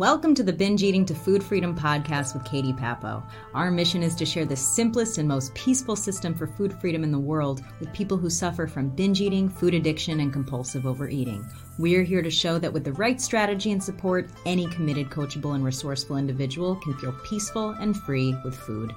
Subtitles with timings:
[0.00, 3.22] Welcome to the Binge Eating to Food Freedom podcast with Katie Papo.
[3.52, 7.12] Our mission is to share the simplest and most peaceful system for food freedom in
[7.12, 11.44] the world with people who suffer from binge eating, food addiction, and compulsive overeating.
[11.78, 15.62] We're here to show that with the right strategy and support, any committed, coachable, and
[15.62, 18.94] resourceful individual can feel peaceful and free with food.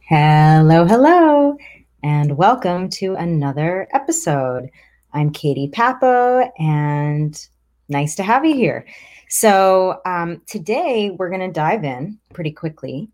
[0.00, 1.56] Hello, hello,
[2.02, 4.70] and welcome to another episode.
[5.12, 7.46] I'm Katie Papo, and
[7.88, 8.86] nice to have you here.
[9.28, 13.08] So, um, today we're going to dive in pretty quickly.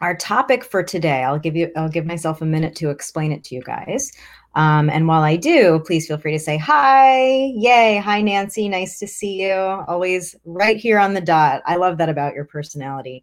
[0.00, 3.44] Our topic for today, I'll give you, I'll give myself a minute to explain it
[3.44, 4.12] to you guys.
[4.54, 7.52] Um, and while I do, please feel free to say hi.
[7.54, 7.98] Yay.
[7.98, 8.68] Hi, Nancy.
[8.68, 9.52] Nice to see you.
[9.52, 11.62] Always right here on the dot.
[11.66, 13.22] I love that about your personality.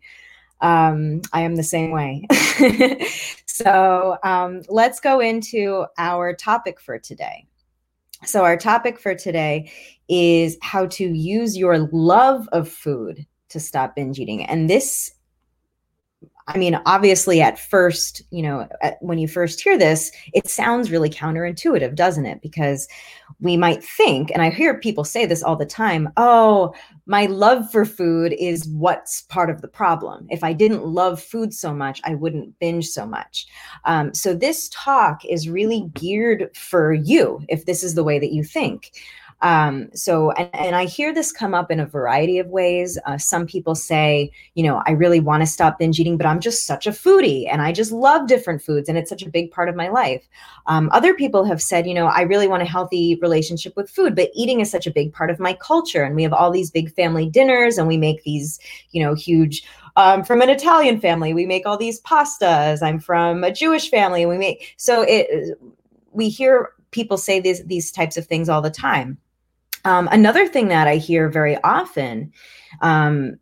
[0.62, 2.26] Um, I am the same way.
[3.46, 7.47] so um, let's go into our topic for today.
[8.26, 9.72] So, our topic for today
[10.10, 14.44] is how to use your love of food to stop binge eating.
[14.44, 15.12] And this,
[16.50, 20.90] I mean, obviously, at first, you know, at, when you first hear this, it sounds
[20.90, 22.42] really counterintuitive, doesn't it?
[22.42, 22.88] Because
[23.42, 26.74] we might think, and I hear people say this all the time oh,
[27.06, 30.26] my love for food is what's part of the problem.
[30.30, 33.48] If I didn't love food so much, I wouldn't binge so much.
[33.84, 38.32] Um, so, this talk is really geared for you if this is the way that
[38.32, 38.92] you think.
[39.42, 42.98] Um, so, and, and, I hear this come up in a variety of ways.
[43.06, 46.40] Uh, some people say, you know, I really want to stop binge eating, but I'm
[46.40, 49.52] just such a foodie and I just love different foods and it's such a big
[49.52, 50.28] part of my life.
[50.66, 54.16] Um, other people have said, you know, I really want a healthy relationship with food,
[54.16, 56.04] but eating is such a big part of my culture.
[56.04, 59.64] And we have all these big family dinners and we make these, you know, huge
[59.98, 61.36] um, from an Italian family.
[61.36, 62.82] We make all these pastas.
[62.82, 64.26] I'm from a Jewish family.
[64.26, 65.60] We make so it.
[66.12, 69.18] We hear people say these these types of things all the time.
[69.88, 72.34] Um, another thing that I hear very often
[72.82, 73.38] um,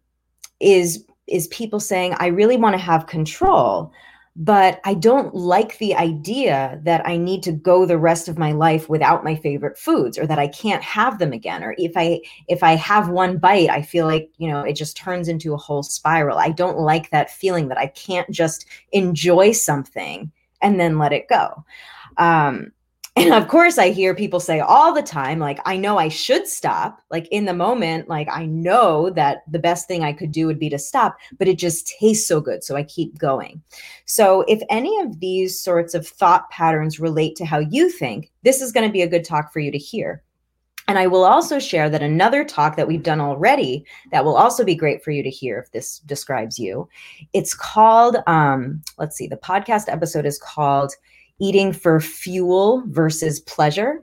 [0.59, 3.91] is is people saying, "I really want to have control."
[4.35, 8.51] but I don't like the idea that I need to go the rest of my
[8.51, 12.19] life without my favorite foods or that I can't have them again or if I
[12.50, 15.57] if I have one bite I feel like you know it just turns into a
[15.57, 16.38] whole spiral.
[16.38, 20.31] I don't like that feeling that I can't just enjoy something
[20.62, 21.63] and then let it go.
[22.17, 22.72] Um,
[23.17, 26.47] and of course, I hear people say all the time, like, I know I should
[26.47, 27.01] stop.
[27.09, 30.59] Like in the moment, like, I know that the best thing I could do would
[30.59, 32.63] be to stop, but it just tastes so good.
[32.63, 33.61] So I keep going.
[34.05, 38.61] So if any of these sorts of thought patterns relate to how you think, this
[38.61, 40.21] is going to be a good talk for you to hear.
[40.87, 44.63] And I will also share that another talk that we've done already that will also
[44.63, 46.87] be great for you to hear if this describes you.
[47.33, 50.93] It's called, um, let's see, the podcast episode is called
[51.40, 54.01] eating for fuel versus pleasure.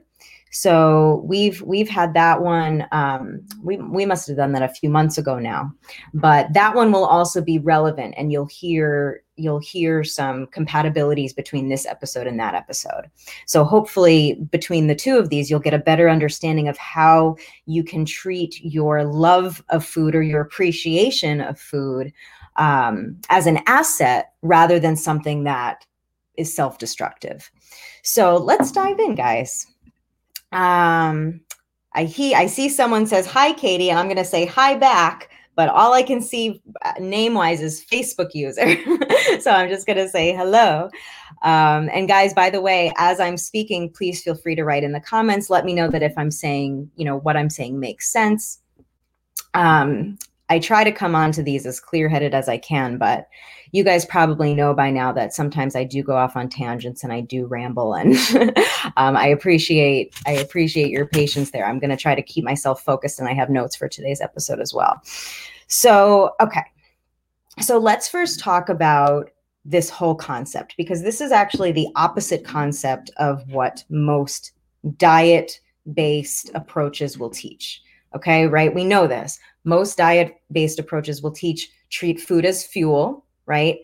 [0.53, 2.85] So we've we've had that one.
[2.91, 5.71] Um, we we must have done that a few months ago now,
[6.13, 11.69] but that one will also be relevant, and you'll hear you'll hear some compatibilities between
[11.69, 13.09] this episode and that episode.
[13.47, 17.83] So hopefully, between the two of these, you'll get a better understanding of how you
[17.83, 22.13] can treat your love of food or your appreciation of food
[22.57, 25.83] um, as an asset rather than something that
[26.37, 27.49] is self-destructive.
[28.03, 29.67] So let's dive in, guys.
[30.51, 31.41] Um,
[31.93, 35.29] I he I see someone says hi, Katie, and I'm going to say hi back.
[35.55, 38.75] But all I can see uh, name wise is Facebook user.
[39.39, 40.89] so I'm just going to say hello.
[41.43, 44.93] Um, and guys, by the way, as I'm speaking, please feel free to write in
[44.93, 45.51] the comments.
[45.51, 48.61] Let me know that if I'm saying, you know, what I'm saying makes sense.
[49.53, 50.17] Um,
[50.53, 53.27] I try to come onto these as clear headed as I can, but
[53.71, 57.11] you guys probably know by now that sometimes I do go off on tangents and
[57.11, 58.13] I do ramble and
[58.97, 61.65] um, I appreciate I appreciate your patience there.
[61.65, 64.59] I'm going to try to keep myself focused and I have notes for today's episode
[64.59, 65.01] as well.
[65.65, 66.61] So, okay.
[67.59, 69.31] So let's first talk about
[69.65, 74.51] this whole concept because this is actually the opposite concept of what most
[74.97, 75.59] diet
[75.93, 77.81] based approaches will teach.
[78.15, 78.73] Okay, right?
[78.73, 79.39] We know this.
[79.63, 83.79] Most diet based approaches will teach treat food as fuel, right?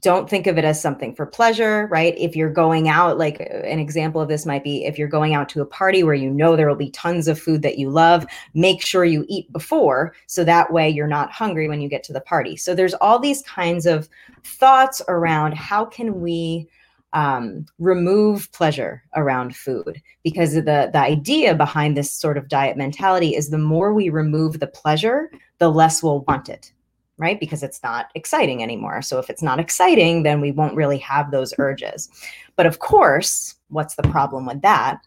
[0.00, 2.14] Don't think of it as something for pleasure, right?
[2.18, 5.34] If you're going out, like uh, an example of this might be if you're going
[5.34, 7.88] out to a party where you know there will be tons of food that you
[7.88, 12.04] love, make sure you eat before so that way you're not hungry when you get
[12.04, 12.54] to the party.
[12.54, 14.10] So there's all these kinds of
[14.44, 16.68] thoughts around how can we
[17.12, 23.34] um, remove pleasure around food because the the idea behind this sort of diet mentality
[23.34, 26.72] is the more we remove the pleasure the less we'll want it
[27.20, 27.40] right?
[27.40, 29.02] Because it's not exciting anymore.
[29.02, 32.08] So if it's not exciting, then we won't really have those urges.
[32.54, 35.00] But of course, what's the problem with that?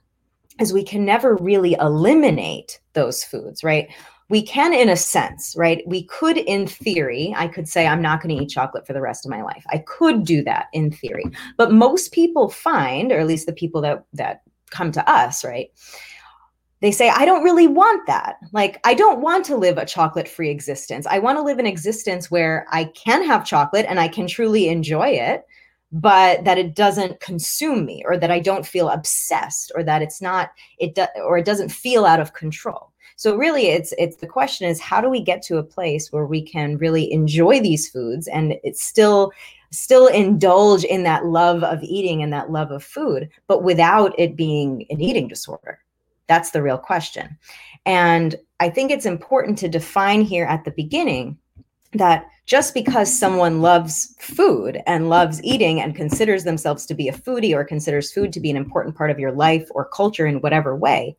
[0.60, 3.90] is we can never really eliminate those foods, right?
[4.32, 5.84] We can, in a sense, right?
[5.86, 9.02] We could, in theory, I could say, I'm not going to eat chocolate for the
[9.02, 9.66] rest of my life.
[9.70, 11.26] I could do that in theory.
[11.58, 15.70] But most people find, or at least the people that, that come to us, right?
[16.80, 18.38] They say, I don't really want that.
[18.54, 21.06] Like, I don't want to live a chocolate free existence.
[21.06, 24.70] I want to live an existence where I can have chocolate and I can truly
[24.70, 25.44] enjoy it
[25.92, 30.22] but that it doesn't consume me or that I don't feel obsessed or that it's
[30.22, 32.91] not it do, or it doesn't feel out of control.
[33.22, 36.26] So really it's it's the question is how do we get to a place where
[36.26, 39.32] we can really enjoy these foods and it's still
[39.70, 44.36] still indulge in that love of eating and that love of food but without it
[44.36, 45.78] being an eating disorder.
[46.26, 47.38] That's the real question.
[47.86, 51.38] And I think it's important to define here at the beginning
[51.94, 57.14] that just because someone loves food and loves eating and considers themselves to be a
[57.14, 60.42] foodie or considers food to be an important part of your life or culture in
[60.42, 61.16] whatever way,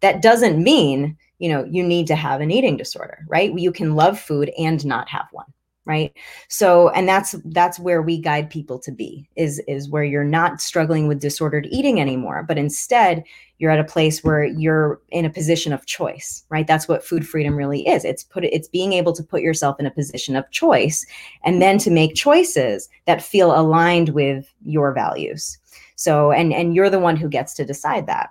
[0.00, 3.52] that doesn't mean, you know, you need to have an eating disorder, right?
[3.58, 5.46] You can love food and not have one
[5.86, 6.12] right?
[6.48, 10.60] So and that's that's where we guide people to be is is where you're not
[10.60, 13.22] struggling with disordered eating anymore but instead
[13.58, 16.66] you're at a place where you're in a position of choice right?
[16.66, 18.04] That's what food freedom really is.
[18.04, 21.06] It's put it's being able to put yourself in a position of choice
[21.44, 25.56] and then to make choices that feel aligned with your values.
[25.94, 28.30] So and and you're the one who gets to decide that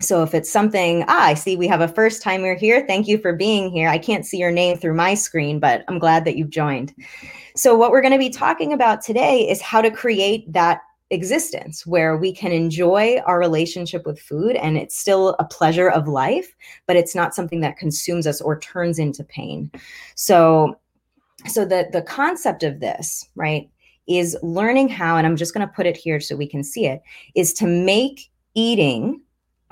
[0.00, 2.84] so if it's something, ah, I see we have a first timer here.
[2.86, 3.88] Thank you for being here.
[3.88, 6.94] I can't see your name through my screen, but I'm glad that you've joined.
[7.56, 10.80] So what we're going to be talking about today is how to create that
[11.10, 16.08] existence where we can enjoy our relationship with food and it's still a pleasure of
[16.08, 16.54] life,
[16.86, 19.70] but it's not something that consumes us or turns into pain.
[20.16, 20.78] So
[21.46, 23.70] so the the concept of this, right,
[24.08, 26.86] is learning how and I'm just going to put it here so we can see
[26.86, 27.02] it
[27.34, 29.20] is to make eating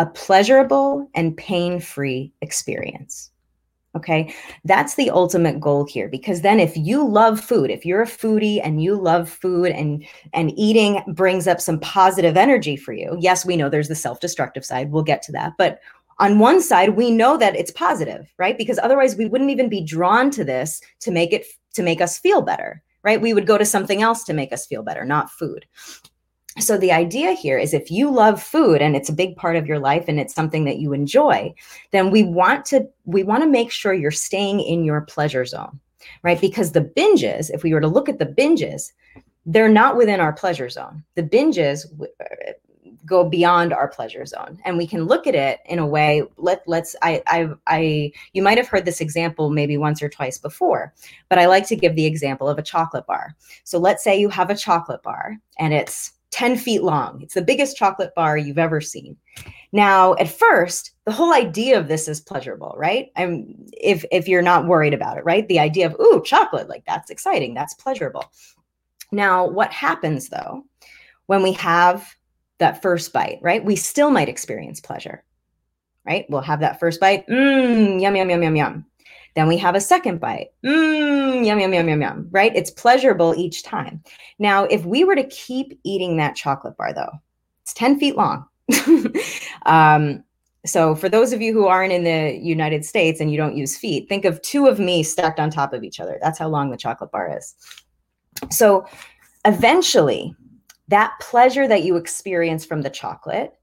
[0.02, 3.30] a pleasurable and pain free experience.
[3.94, 4.34] Okay,
[4.64, 8.60] that's the ultimate goal here because then if you love food, if you're a foodie
[8.64, 13.16] and you love food and and eating brings up some positive energy for you.
[13.20, 14.90] Yes, we know there's the self-destructive side.
[14.90, 15.52] We'll get to that.
[15.56, 15.78] But
[16.18, 18.58] on one side, we know that it's positive, right?
[18.58, 22.18] Because otherwise we wouldn't even be drawn to this to make it to make us
[22.18, 23.20] feel better, right?
[23.20, 25.64] We would go to something else to make us feel better, not food
[26.58, 29.66] so the idea here is if you love food and it's a big part of
[29.66, 31.52] your life and it's something that you enjoy
[31.92, 35.80] then we want to we want to make sure you're staying in your pleasure zone
[36.22, 36.40] right?
[36.40, 38.92] Because the binges if we were to look at the binges
[39.44, 41.02] they're not within our pleasure zone.
[41.16, 42.52] The binges uh,
[43.04, 44.60] go beyond our pleasure zone.
[44.64, 48.42] And we can look at it in a way let let's I, I i you
[48.42, 50.94] might have heard this example maybe once or twice before
[51.28, 53.34] but i like to give the example of a chocolate bar.
[53.64, 57.20] So let's say you have a chocolate bar and it's 10 feet long.
[57.22, 59.16] It's the biggest chocolate bar you've ever seen.
[59.72, 63.10] Now, at first, the whole idea of this is pleasurable, right?
[63.16, 65.48] I'm if if you're not worried about it, right?
[65.48, 68.24] The idea of ooh, chocolate, like that's exciting, that's pleasurable.
[69.12, 70.64] Now, what happens though
[71.26, 72.14] when we have
[72.58, 73.64] that first bite, right?
[73.64, 75.24] We still might experience pleasure.
[76.04, 76.26] Right?
[76.28, 78.86] We'll have that first bite, mmm, yum yum yum yum yum.
[79.34, 80.48] Then we have a second bite.
[80.64, 82.54] Mmm, yum, yum, yum, yum, yum, right?
[82.54, 84.02] It's pleasurable each time.
[84.38, 87.12] Now, if we were to keep eating that chocolate bar, though,
[87.62, 88.44] it's 10 feet long.
[89.66, 90.22] um,
[90.64, 93.76] so, for those of you who aren't in the United States and you don't use
[93.76, 96.18] feet, think of two of me stacked on top of each other.
[96.22, 97.54] That's how long the chocolate bar is.
[98.50, 98.86] So,
[99.44, 100.36] eventually,
[100.88, 103.54] that pleasure that you experience from the chocolate,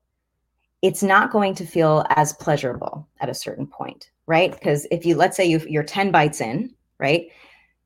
[0.81, 4.51] it's not going to feel as pleasurable at a certain point right?
[4.51, 7.29] Because if you, let's say you, you're 10 bites in, right?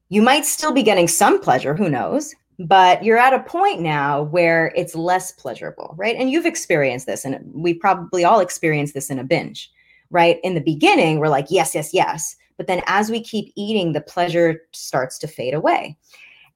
[0.09, 2.35] You might still be getting some pleasure, who knows?
[2.59, 6.17] But you're at a point now where it's less pleasurable, right?
[6.17, 9.71] And you've experienced this, and we probably all experienced this in a binge,
[10.09, 10.37] right?
[10.43, 12.35] In the beginning, we're like, yes, yes, yes.
[12.57, 15.97] But then as we keep eating, the pleasure starts to fade away.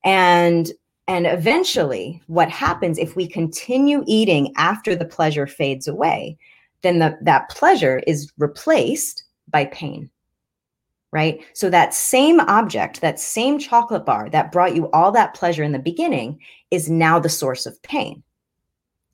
[0.04, 0.70] And
[1.08, 6.38] and eventually, what happens if we continue eating after the pleasure fades away,
[6.82, 10.10] then the, that pleasure is replaced by pain.
[11.14, 11.40] Right.
[11.54, 15.72] So that same object, that same chocolate bar that brought you all that pleasure in
[15.72, 18.22] the beginning is now the source of pain.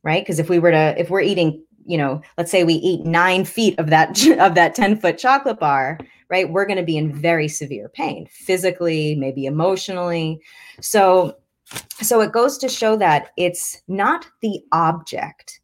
[0.02, 0.24] Right.
[0.24, 3.46] Because if we were to, if we're eating, you know, let's say we eat nine
[3.46, 4.10] feet of that,
[4.40, 8.26] of that 10 foot chocolate bar, right, we're going to be in very severe pain
[8.32, 10.42] physically, maybe emotionally.
[10.82, 11.38] So,
[12.02, 15.60] so it goes to show that it's not the object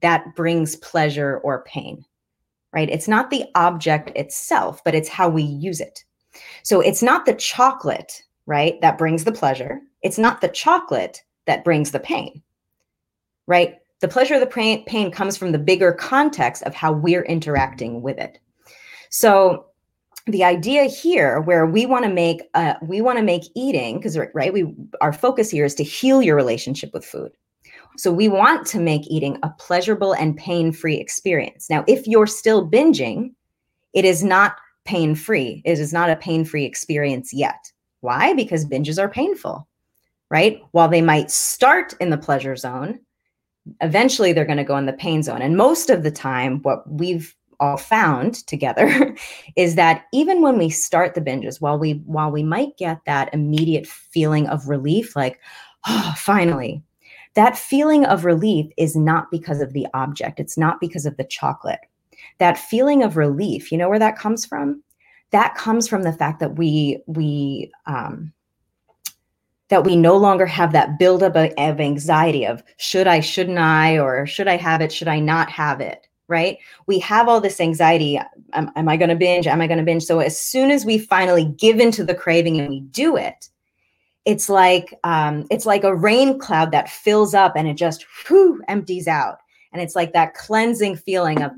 [0.00, 2.04] that brings pleasure or pain
[2.76, 2.90] right?
[2.90, 6.04] It's not the object itself, but it's how we use it.
[6.62, 9.80] So it's not the chocolate, right, that brings the pleasure.
[10.02, 12.42] It's not the chocolate that brings the pain,
[13.46, 13.76] right?
[14.00, 18.18] The pleasure of the pain, comes from the bigger context of how we're interacting with
[18.18, 18.38] it.
[19.08, 19.68] So
[20.26, 24.18] the idea here where we want to make uh, we want to make eating because
[24.34, 27.32] right we our focus here is to heal your relationship with food.
[27.98, 31.70] So we want to make eating a pleasurable and pain-free experience.
[31.70, 33.32] Now if you're still binging
[33.94, 35.62] it is not pain-free.
[35.64, 37.72] It is not a pain-free experience yet.
[38.00, 38.34] Why?
[38.34, 39.66] Because binges are painful
[40.28, 40.60] right?
[40.72, 42.98] While they might start in the pleasure zone
[43.80, 45.42] eventually they're going to go in the pain zone.
[45.42, 49.16] And most of the time what we've all found together
[49.56, 53.32] is that even when we start the binges while we while we might get that
[53.32, 55.40] immediate feeling of relief like
[55.86, 56.82] oh finally
[57.34, 60.40] that feeling of relief is not because of the object.
[60.40, 61.80] It's not because of the chocolate.
[62.38, 64.82] That feeling of relief you know where that comes from?
[65.30, 68.32] That comes from the fact that we we um
[69.68, 74.26] that we no longer have that buildup of anxiety of should I, shouldn't I, or
[74.26, 76.05] should I have it, should I not have it?
[76.28, 76.58] Right?
[76.86, 78.20] We have all this anxiety.
[78.52, 79.46] Am, am I going to binge?
[79.46, 80.04] Am I going to binge?
[80.04, 83.48] So as soon as we finally give into the craving and we do it,
[84.24, 88.60] it's like um, it's like a rain cloud that fills up and it just whew,
[88.68, 89.38] empties out,
[89.72, 91.52] and it's like that cleansing feeling of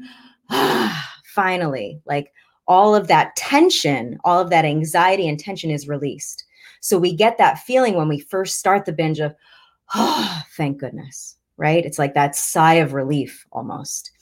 [0.50, 2.32] ah, finally, like
[2.68, 6.44] all of that tension, all of that anxiety and tension is released.
[6.80, 9.34] So we get that feeling when we first start the binge of,
[9.94, 11.84] oh, thank goodness, right?
[11.84, 14.12] It's like that sigh of relief almost.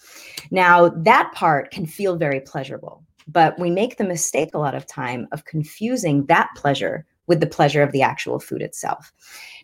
[0.50, 4.86] Now, that part can feel very pleasurable, but we make the mistake a lot of
[4.86, 9.12] time of confusing that pleasure with the pleasure of the actual food itself.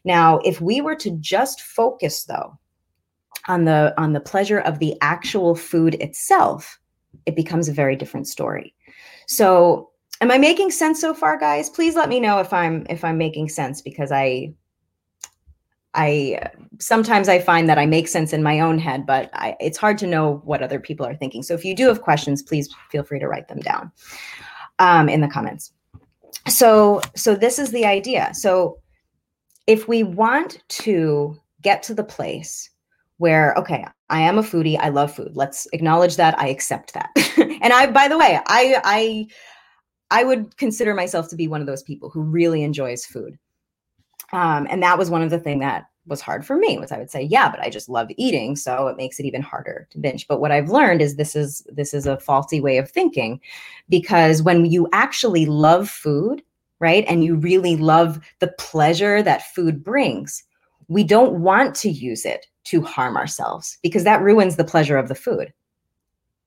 [0.04, 2.58] Now, if we were to just focus though
[3.48, 6.78] on the on the pleasure of the actual food itself,
[7.26, 8.74] it becomes a very different story.
[9.26, 11.70] So, am I making sense so far guys?
[11.70, 14.54] Please let me know if I'm if I'm making sense because I
[15.94, 19.76] I sometimes I find that I make sense in my own head, but I, it's
[19.76, 21.42] hard to know what other people are thinking.
[21.42, 23.92] So if you do have questions, please feel free to write them down
[24.78, 25.72] um, in the comments.
[26.48, 28.30] So so this is the idea.
[28.32, 28.78] So
[29.66, 32.70] if we want to get to the place
[33.18, 35.32] where okay, I am a foodie, I love food.
[35.34, 37.10] Let's acknowledge that, I accept that.
[37.36, 39.26] and I by the way, I I
[40.10, 43.38] I would consider myself to be one of those people who really enjoys food.
[44.32, 46.98] Um, and that was one of the things that was hard for me was I
[46.98, 49.98] would say, yeah, but I just love eating, so it makes it even harder to
[49.98, 50.26] binge.
[50.26, 53.40] But what I've learned is this is this is a faulty way of thinking
[53.88, 56.42] because when you actually love food,
[56.80, 57.04] right?
[57.06, 60.42] And you really love the pleasure that food brings,
[60.88, 65.08] we don't want to use it to harm ourselves because that ruins the pleasure of
[65.08, 65.52] the food.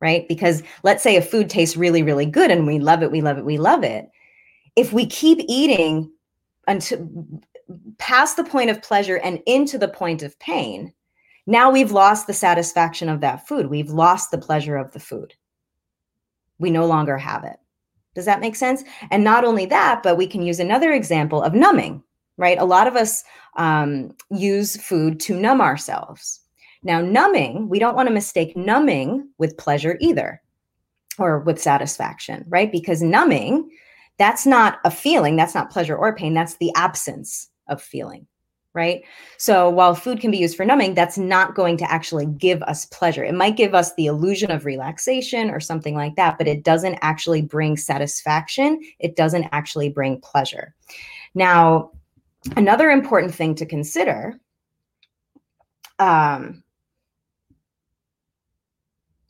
[0.02, 0.28] Right?
[0.28, 3.38] Because let's say a food tastes really really good and we love it, we love
[3.38, 4.08] it, we love it.
[4.76, 6.12] If we keep eating
[6.68, 7.08] until
[7.98, 10.94] past the point of pleasure and into the point of pain,
[11.48, 13.68] now we've lost the satisfaction of that food.
[13.68, 15.34] We've lost the pleasure of the food.
[16.58, 17.58] We no longer have it.
[18.16, 18.84] Does that make sense?
[19.12, 22.02] And not only that, but we can use another example of numbing,
[22.38, 22.58] right?
[22.58, 23.24] A lot of us
[23.58, 26.40] um, use food to numb ourselves.
[26.82, 30.42] Now, numbing, we don't want to mistake numbing with pleasure either
[31.20, 32.72] or with satisfaction, right?
[32.72, 33.70] Because numbing,
[34.18, 38.28] that's not a feeling, that's not pleasure or pain, that's the absence of feeling
[38.76, 39.04] right?
[39.38, 42.86] So while food can be used for numbing, that's not going to actually give us
[42.88, 43.24] pleasure.
[43.24, 47.00] It might give us the illusion of relaxation or something like that, but it doesn't
[47.02, 48.80] actually bring satisfaction.
[49.00, 50.76] It doesn't actually bring pleasure.
[51.34, 51.92] Now,
[52.58, 54.40] another important thing to consider
[55.98, 56.62] um,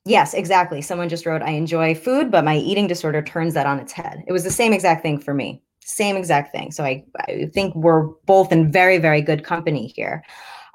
[0.07, 0.83] Yes, exactly.
[0.83, 4.23] Someone just wrote, I enjoy food, but my eating disorder turns that on its head.
[4.27, 5.63] It was the same exact thing for me.
[5.85, 6.71] Same exact thing.
[6.71, 10.23] So I, I think we're both in very, very good company here.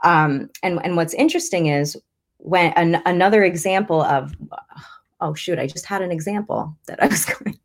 [0.05, 2.01] Um, and, and what's interesting is
[2.39, 4.33] when an, another example of,
[5.21, 7.59] oh, shoot, I just had an example that I was going.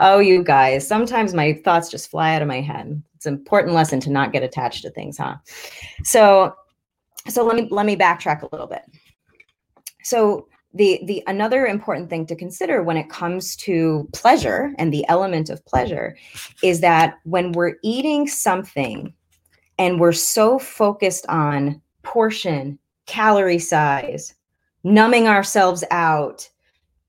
[0.00, 3.02] oh, you guys, sometimes my thoughts just fly out of my head.
[3.16, 5.36] It's an important lesson to not get attached to things, huh?
[6.04, 6.54] So,
[7.28, 8.82] so let me let me backtrack a little bit.
[10.02, 10.48] So
[10.78, 15.50] the the another important thing to consider when it comes to pleasure and the element
[15.50, 16.16] of pleasure
[16.62, 19.12] is that when we're eating something
[19.78, 24.34] and we're so focused on portion calorie size
[24.84, 26.48] numbing ourselves out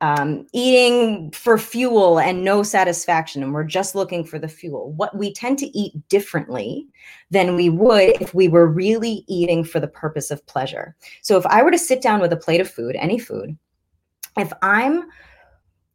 [0.02, 5.16] um, eating for fuel and no satisfaction and we're just looking for the fuel what
[5.16, 6.88] we tend to eat differently
[7.32, 11.46] than we would if we were really eating for the purpose of pleasure so if
[11.48, 13.58] i were to sit down with a plate of food any food
[14.38, 15.04] if i'm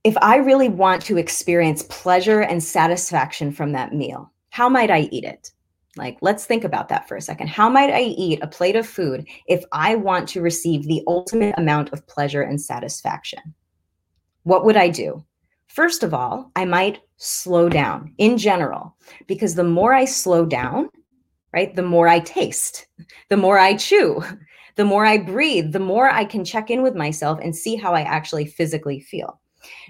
[0.05, 5.09] if i really want to experience pleasure and satisfaction from that meal how might i
[5.13, 5.51] eat it
[5.97, 7.49] Like, let's think about that for a second.
[7.49, 11.55] How might I eat a plate of food if I want to receive the ultimate
[11.57, 13.55] amount of pleasure and satisfaction?
[14.45, 15.25] What would I do?
[15.67, 18.97] First of all, I might slow down in general,
[19.27, 20.89] because the more I slow down,
[21.53, 22.87] right, the more I taste,
[23.29, 24.23] the more I chew,
[24.77, 27.95] the more I breathe, the more I can check in with myself and see how
[27.95, 29.41] I actually physically feel.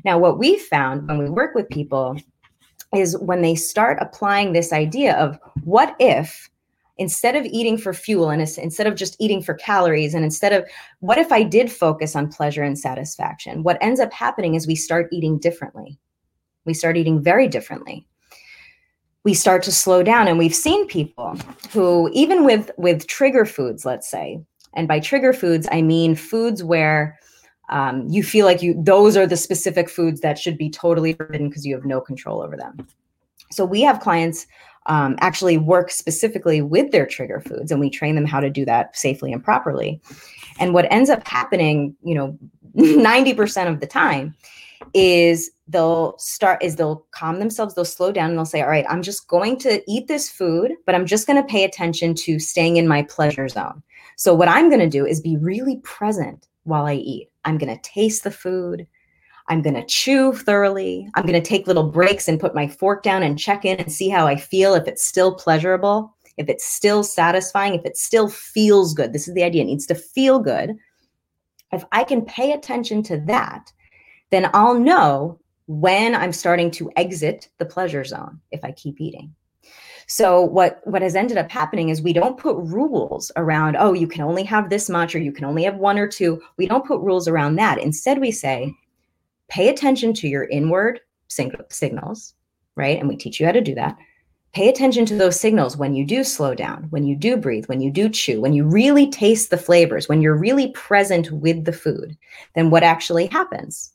[0.05, 2.17] Now, what we found when we work with people
[2.95, 6.49] is when they start applying this idea of what if
[6.97, 10.65] instead of eating for fuel and instead of just eating for calories and instead of
[11.01, 13.63] what if i did focus on pleasure and satisfaction?
[13.63, 15.99] What ends up happening is we start eating differently.
[16.65, 18.07] We start eating very differently.
[19.25, 21.37] We start to slow down and we've seen people
[21.71, 24.41] who even with with trigger foods let's say
[24.75, 27.19] and by trigger foods i mean foods where
[27.71, 31.49] um, you feel like you those are the specific foods that should be totally forbidden
[31.49, 32.87] because you have no control over them.
[33.51, 34.47] So we have clients
[34.87, 38.65] um, actually work specifically with their trigger foods and we train them how to do
[38.65, 40.01] that safely and properly.
[40.59, 42.39] And what ends up happening you know
[42.77, 44.35] 90% of the time
[44.93, 48.85] is they'll start is they'll calm themselves they'll slow down and they'll say all right
[48.91, 52.39] i'm just going to eat this food but i'm just going to pay attention to
[52.39, 53.83] staying in my pleasure zone.
[54.17, 57.31] So what i'm going to do is be really present while i eat.
[57.45, 58.87] I'm going to taste the food
[59.49, 63.03] i'm going to chew thoroughly i'm going to take little breaks and put my fork
[63.03, 66.65] down and check in and see how i feel if it's still pleasurable if it's
[66.65, 70.39] still satisfying if it still feels good this is the idea it needs to feel
[70.39, 70.77] good
[71.73, 73.73] if i can pay attention to that
[74.35, 79.33] then I'll know when I'm starting to exit the pleasure zone if I keep eating.
[80.09, 84.09] So what what has ended up happening is we don't put rules around oh you
[84.09, 86.43] can only have this much or you can only have one or two.
[86.59, 87.79] We don't put rules around that.
[87.79, 88.75] Instead we say
[89.49, 92.35] pay attention to your inward sing- signals,
[92.77, 92.99] right?
[92.99, 93.97] And we teach you how to do that.
[94.53, 97.81] Pay attention to those signals when you do slow down, when you do breathe, when
[97.81, 101.73] you do chew, when you really taste the flavors, when you're really present with the
[101.73, 102.17] food.
[102.55, 103.95] Then what actually happens?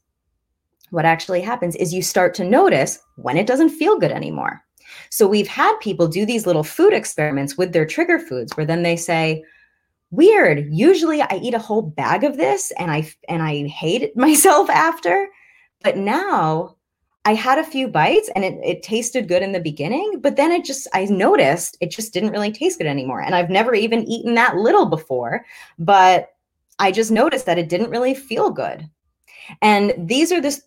[0.91, 4.63] what actually happens is you start to notice when it doesn't feel good anymore.
[5.09, 8.83] So we've had people do these little food experiments with their trigger foods where then
[8.83, 9.43] they say,
[10.11, 14.69] "Weird, usually I eat a whole bag of this and I and I hate myself
[14.69, 15.29] after,
[15.81, 16.75] but now
[17.25, 20.51] I had a few bites and it, it tasted good in the beginning, but then
[20.51, 23.21] it just, I noticed it just didn't really taste good anymore.
[23.21, 25.45] And I've never even eaten that little before,
[25.77, 26.29] but
[26.79, 28.89] I just noticed that it didn't really feel good.
[29.61, 30.61] And these are this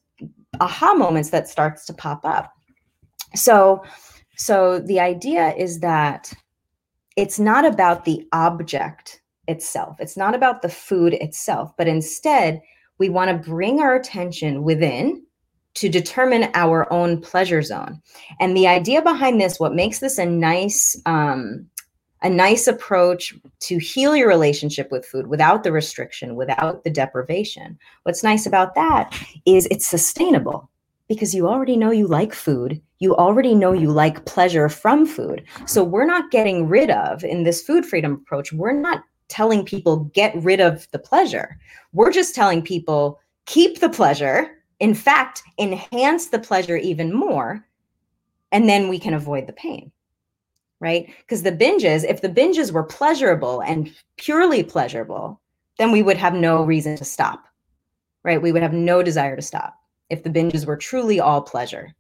[0.61, 2.53] aha moments that starts to pop up
[3.35, 3.83] so
[4.37, 6.33] so the idea is that
[7.17, 12.61] it's not about the object itself it's not about the food itself but instead
[12.99, 15.25] we want to bring our attention within
[15.75, 18.01] to determine our own pleasure zone
[18.41, 21.67] and the idea behind this what makes this a nice um,
[22.23, 27.79] a nice approach to heal your relationship with food without the restriction, without the deprivation.
[28.05, 29.13] What's nice about that
[29.45, 30.71] is it's sustainable
[31.09, 32.81] because you already know you like food.
[33.01, 35.45] You already know you like pleasure from food.
[35.67, 40.11] So we're not getting rid of, in this food freedom approach, we're not telling people
[40.15, 41.59] get rid of the pleasure.
[41.93, 44.51] We're just telling people keep the pleasure.
[44.81, 47.65] In fact, enhance the pleasure even more.
[48.51, 49.93] And then we can avoid the pain
[50.83, 51.09] right?
[51.21, 55.41] Because the binges, if the binges were pleasurable and purely pleasurable,
[55.79, 57.45] then we would have no reason to stop,
[58.25, 58.43] right?
[58.43, 59.75] We would have no desire to stop
[60.11, 61.95] if the binges were truly all pleasure.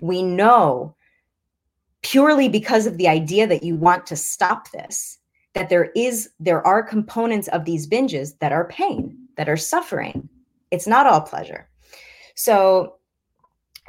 [0.00, 0.94] We know
[2.02, 5.18] purely because of the idea that you want to stop this
[5.58, 10.28] that there is there are components of these binges that are pain that are suffering.
[10.70, 11.68] It's not all pleasure.
[12.34, 12.96] So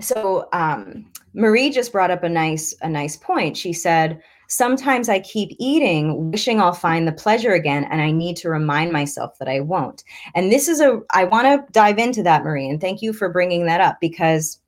[0.01, 3.55] so um, marie just brought up a nice a nice point.
[3.55, 8.35] She said Sometimes I keep eating, wishing I'll find the pleasure again, and I need
[8.37, 10.03] to remind myself that I won't.
[10.33, 13.29] And this is a, I want to dive into that, Marie, and thank you for
[13.29, 14.59] bringing that up because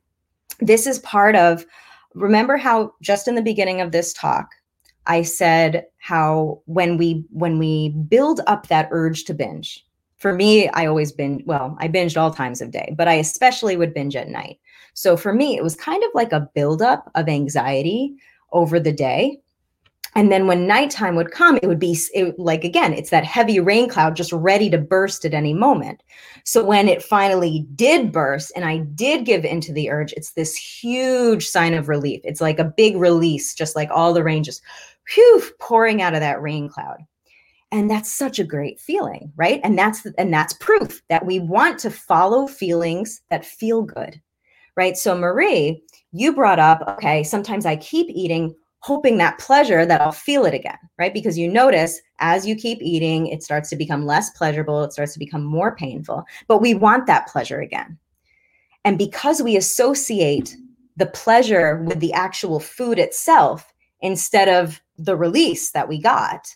[0.60, 1.66] this is part of,
[2.14, 4.50] remember how just in the beginning of this talk,
[5.08, 9.86] I said how when we when we build up that urge to binge,
[10.18, 11.44] for me, I always binge.
[11.46, 14.60] Well, I binged all times of day, but I especially would binge at night.
[14.94, 18.14] So for me, it was kind of like a buildup of anxiety
[18.52, 19.40] over the day
[20.16, 23.60] and then when nighttime would come it would be it, like again it's that heavy
[23.60, 26.04] rain cloud just ready to burst at any moment.
[26.44, 30.56] So when it finally did burst and i did give into the urge it's this
[30.56, 32.22] huge sign of relief.
[32.24, 34.62] It's like a big release just like all the rain just
[35.14, 36.98] whew, pouring out of that rain cloud.
[37.74, 39.62] And that's such a great feeling right?
[39.64, 44.22] And that's and that's proof that we want to follow feelings that feel good
[44.78, 44.98] right?
[44.98, 50.12] So marie you brought up okay sometimes i keep eating hoping that pleasure that I'll
[50.12, 51.14] feel it again, right?
[51.14, 55.14] Because you notice as you keep eating, it starts to become less pleasurable, it starts
[55.14, 57.98] to become more painful, but we want that pleasure again.
[58.84, 60.56] And because we associate
[60.98, 66.56] the pleasure with the actual food itself instead of the release that we got,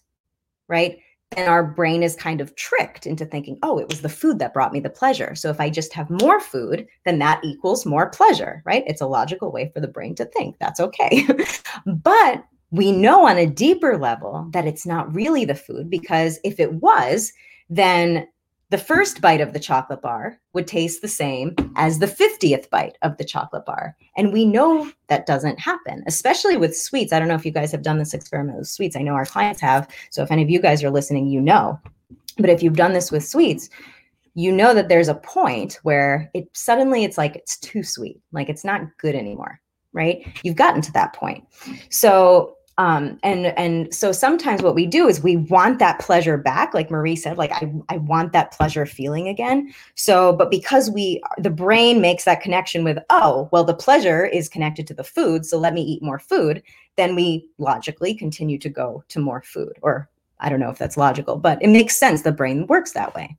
[0.68, 0.98] right?
[1.36, 4.54] And our brain is kind of tricked into thinking, oh, it was the food that
[4.54, 5.36] brought me the pleasure.
[5.36, 8.84] So if I just have more food, then that equals more pleasure, right?
[8.88, 10.58] It's a logical way for the brain to think.
[10.60, 11.28] That's okay.
[11.86, 16.60] but we know on a deeper level that it's not really the food because if
[16.60, 17.32] it was,
[17.70, 18.28] then
[18.72, 22.98] the first bite of the chocolate bar would taste the same as the 50th bite
[23.04, 23.96] of the chocolate bar.
[24.18, 27.14] And we know that doesn't happen, especially with sweets.
[27.14, 28.96] I don't know if you guys have done this experiment with sweets.
[28.96, 29.88] I know our clients have.
[30.10, 31.80] So if any of you guys are listening, you know.
[32.38, 33.70] But if you've done this with sweets,
[34.34, 38.50] you know that there's a point where it suddenly it's like it's too sweet, like
[38.50, 39.62] it's not good anymore,
[39.94, 40.26] right?
[40.44, 41.46] You've gotten to that point.
[41.90, 46.74] So um, and and so sometimes what we do is we want that pleasure back
[46.74, 49.74] like marie said like I, I want that pleasure feeling again.
[49.96, 54.50] So but because we the brain makes that connection with oh well the pleasure is
[54.50, 56.62] connected to the food so let me eat more food
[56.98, 59.78] then we logically continue to go to more food.
[59.82, 60.10] Or
[60.42, 62.24] i don't know if that's logical but it makes sense.
[62.24, 63.38] The brain works that way.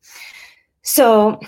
[0.83, 1.41] So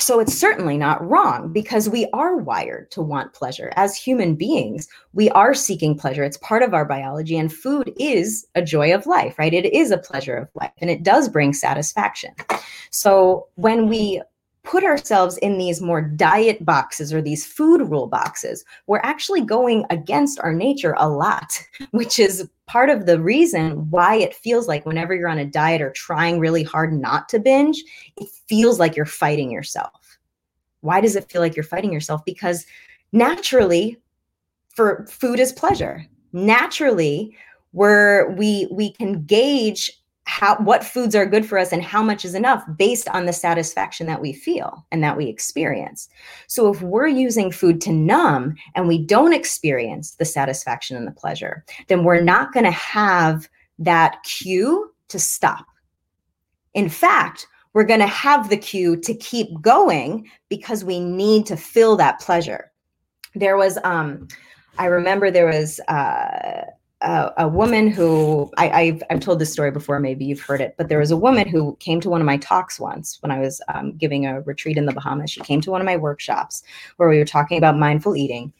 [0.00, 3.72] so it's certainly not wrong because we are wired to want pleasure.
[3.76, 6.24] As human beings we are seeking pleasure.
[6.24, 9.54] It's part of our biology and food is a joy of life right?
[9.54, 12.34] It is a pleasure of life and it does bring satisfaction.
[12.90, 14.22] So when we
[14.62, 19.84] put ourselves in these more diet boxes or these food rule boxes, we're actually going
[19.90, 21.60] against our nature a lot,
[21.92, 25.82] which is part of the reason why it feels like whenever you're on a diet
[25.82, 27.82] or trying really hard not to binge,
[28.16, 30.18] it feels like you're fighting yourself.
[30.82, 32.24] Why does it feel like you're fighting yourself?
[32.24, 32.66] Because
[33.12, 33.98] naturally,
[34.74, 36.06] for food is pleasure.
[36.32, 37.36] Naturally,
[37.72, 39.90] where we we can gauge
[40.24, 43.32] how what foods are good for us and how much is enough based on the
[43.32, 46.08] satisfaction that we feel and that we experience.
[46.46, 51.12] So if we're using food to numb and we don't experience the satisfaction and the
[51.12, 55.66] pleasure, then we're not going to have that cue to stop.
[56.74, 61.56] In fact, we're going to have the cue to keep going because we need to
[61.56, 62.70] feel that pleasure.
[63.34, 64.28] There was um
[64.78, 66.64] I remember there was uh
[67.02, 69.98] a, woman who I, have I've told this story before.
[70.00, 72.36] Maybe you've heard it, but there was a woman who came to one of my
[72.36, 75.30] talks once when I was um, giving a retreat in the Bahamas.
[75.30, 76.62] She came to one of my workshops
[76.96, 78.52] where we were talking about mindful eating,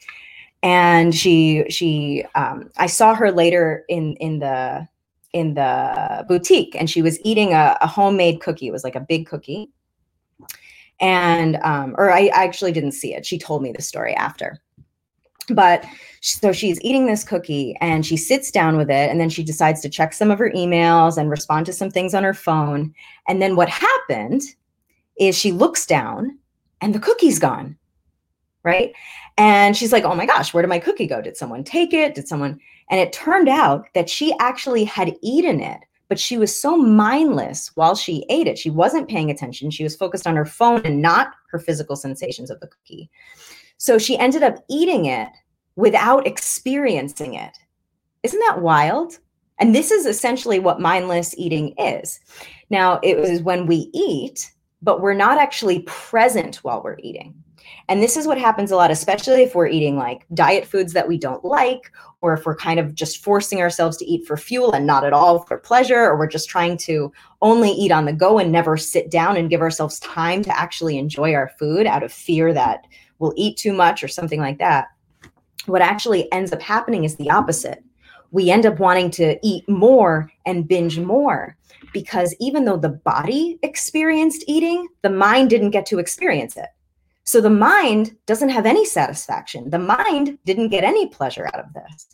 [0.62, 4.88] and she she um, I saw her later in in the
[5.32, 8.68] in the boutique, and she was eating a, a homemade cookie.
[8.68, 9.70] It was like a big cookie,
[10.98, 13.26] and um, or I, I actually didn't see it.
[13.26, 14.60] She told me the story after
[15.54, 15.84] but
[16.20, 19.80] so she's eating this cookie and she sits down with it and then she decides
[19.80, 22.94] to check some of her emails and respond to some things on her phone.
[23.28, 24.42] And then what happened
[25.18, 26.38] is she looks down
[26.80, 27.76] and the cookie's gone.
[28.62, 28.92] Right.
[29.38, 31.22] And she's like, oh my gosh, where did my cookie go?
[31.22, 32.14] Did someone take it?
[32.14, 32.60] Did someone?
[32.90, 37.70] And it turned out that she actually had eaten it, but she was so mindless
[37.74, 38.58] while she ate it.
[38.58, 39.70] She wasn't paying attention.
[39.70, 43.08] She was focused on her phone and not her physical sensations of the cookie.
[43.78, 45.30] So she ended up eating it
[45.76, 47.58] without experiencing it.
[48.22, 49.18] Isn't that wild?
[49.58, 52.20] And this is essentially what mindless eating is.
[52.70, 54.50] Now, it was when we eat,
[54.82, 57.34] but we're not actually present while we're eating.
[57.88, 61.08] And this is what happens a lot, especially if we're eating like diet foods that
[61.08, 64.72] we don't like, or if we're kind of just forcing ourselves to eat for fuel
[64.72, 68.12] and not at all for pleasure, or we're just trying to only eat on the
[68.12, 72.02] go and never sit down and give ourselves time to actually enjoy our food out
[72.02, 72.86] of fear that
[73.18, 74.88] we'll eat too much or something like that
[75.66, 77.82] what actually ends up happening is the opposite.
[78.30, 81.56] We end up wanting to eat more and binge more
[81.92, 86.68] because even though the body experienced eating, the mind didn't get to experience it.
[87.24, 89.70] So the mind doesn't have any satisfaction.
[89.70, 92.06] The mind didn't get any pleasure out of this.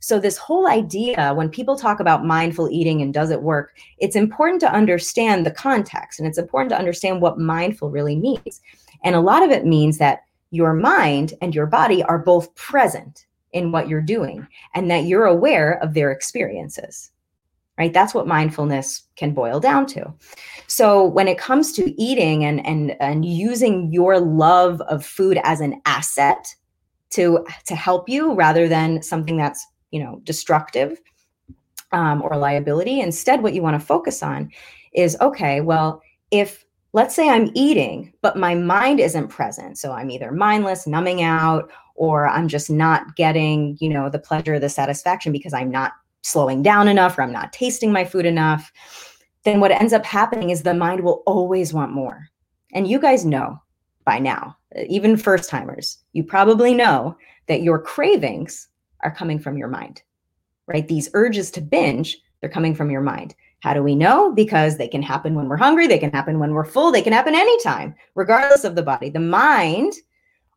[0.00, 4.16] So, this whole idea, when people talk about mindful eating and does it work, it's
[4.16, 8.60] important to understand the context and it's important to understand what mindful really means.
[9.04, 13.26] And a lot of it means that your mind and your body are both present
[13.52, 17.10] in what you're doing and that you're aware of their experiences
[17.78, 17.92] right?
[17.92, 20.12] That's what mindfulness can boil down to.
[20.66, 25.60] So when it comes to eating and and and using your love of food as
[25.60, 26.54] an asset
[27.10, 31.00] to to help you rather than something that's you know destructive
[31.92, 34.50] um, or liability instead what you want to focus on
[34.94, 36.61] is okay well if
[36.92, 39.78] let's say I'm eating, but my mind isn't present.
[39.78, 44.58] So I'm either mindless, numbing out, or I'm just not getting, you know, the pleasure,
[44.58, 48.72] the satisfaction because I'm not slowing down enough or I'm not tasting my food enough.
[49.44, 52.28] Then what ends up happening is the mind will always want more.
[52.72, 53.60] And you guys know
[54.04, 54.56] by now,
[54.88, 58.68] even first timers, you probably know that your cravings
[59.00, 60.02] are coming from your mind,
[60.66, 60.86] right?
[60.86, 63.34] These urges to binge, they're coming from your mind.
[63.62, 64.32] How do we know?
[64.32, 67.12] Because they can happen when we're hungry, they can happen when we're full, they can
[67.12, 69.08] happen anytime, regardless of the body.
[69.08, 69.94] The mind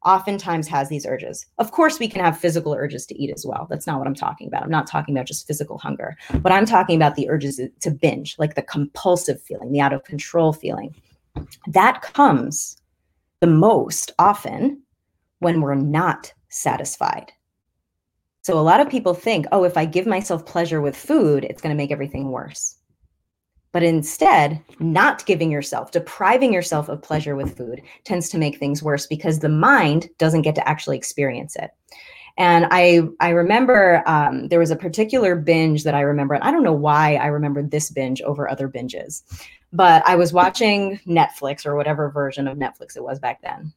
[0.04, 1.46] oftentimes has these urges.
[1.60, 3.68] Of course, we can have physical urges to eat as well.
[3.70, 4.63] That's not what I'm talking about.
[4.63, 8.36] I'm not talking about just physical hunger, but I'm talking about the urges to binge,
[8.39, 10.96] like the compulsive feeling, the out of control feeling.
[11.68, 12.82] That comes
[13.39, 14.82] the most often
[15.39, 17.32] when we're not satisfied.
[18.41, 21.62] So a lot of people think, oh, if I give myself pleasure with food, it's
[21.62, 22.78] going to make everything worse.
[23.76, 28.82] But instead, not giving yourself, depriving yourself of pleasure with food tends to make things
[28.82, 31.72] worse because the mind doesn't get to actually experience it.
[32.38, 36.52] And I I remember um, there was a particular binge that I remember, and I
[36.52, 39.24] don't know why I remember this binge over other binges,
[39.74, 43.74] but I was watching Netflix or whatever version of Netflix it was back then,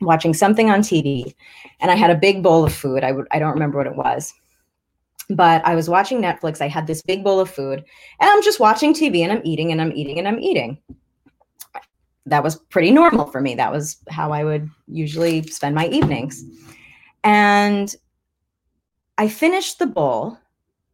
[0.00, 1.34] watching something on TV,
[1.80, 3.04] and I had a big bowl of food.
[3.04, 4.32] I would I don't remember what it was,
[5.30, 6.60] but I was watching Netflix.
[6.60, 7.84] I had this big bowl of food,
[8.20, 10.78] and I'm just watching TV and I'm eating and I'm eating and I'm eating.
[12.26, 13.54] That was pretty normal for me.
[13.54, 16.44] That was how I would usually spend my evenings.
[17.24, 17.94] And
[19.16, 20.38] I finished the bowl,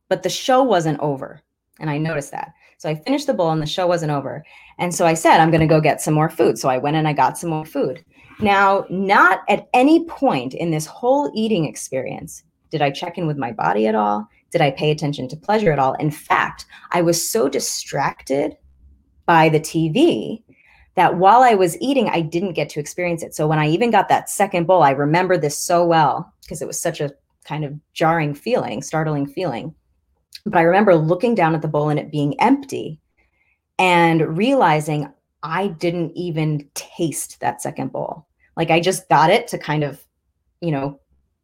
[0.08, 1.40] but the show wasn't over.
[1.80, 2.52] And I noticed that.
[2.78, 4.44] So I finished the bowl and the show wasn't over.
[4.78, 6.58] And so I said, I'm going to go get some more food.
[6.58, 8.04] So I went and I got some more food.
[8.40, 13.36] Now, not at any point in this whole eating experience did I check in with
[13.36, 14.28] my body at all?
[14.50, 15.94] Did I pay attention to pleasure at all?
[15.94, 18.56] In fact, I was so distracted
[19.26, 20.42] by the TV
[20.94, 23.34] that while I was eating, I didn't get to experience it.
[23.34, 26.68] So when I even got that second bowl, I remember this so well because it
[26.68, 27.12] was such a
[27.44, 29.74] kind of jarring feeling, startling feeling.
[30.46, 33.00] But I remember looking down at the bowl and it being empty
[33.78, 38.26] and realizing I didn't even taste that second bowl.
[38.56, 40.04] Like I just got it to kind of,
[40.60, 41.00] you know,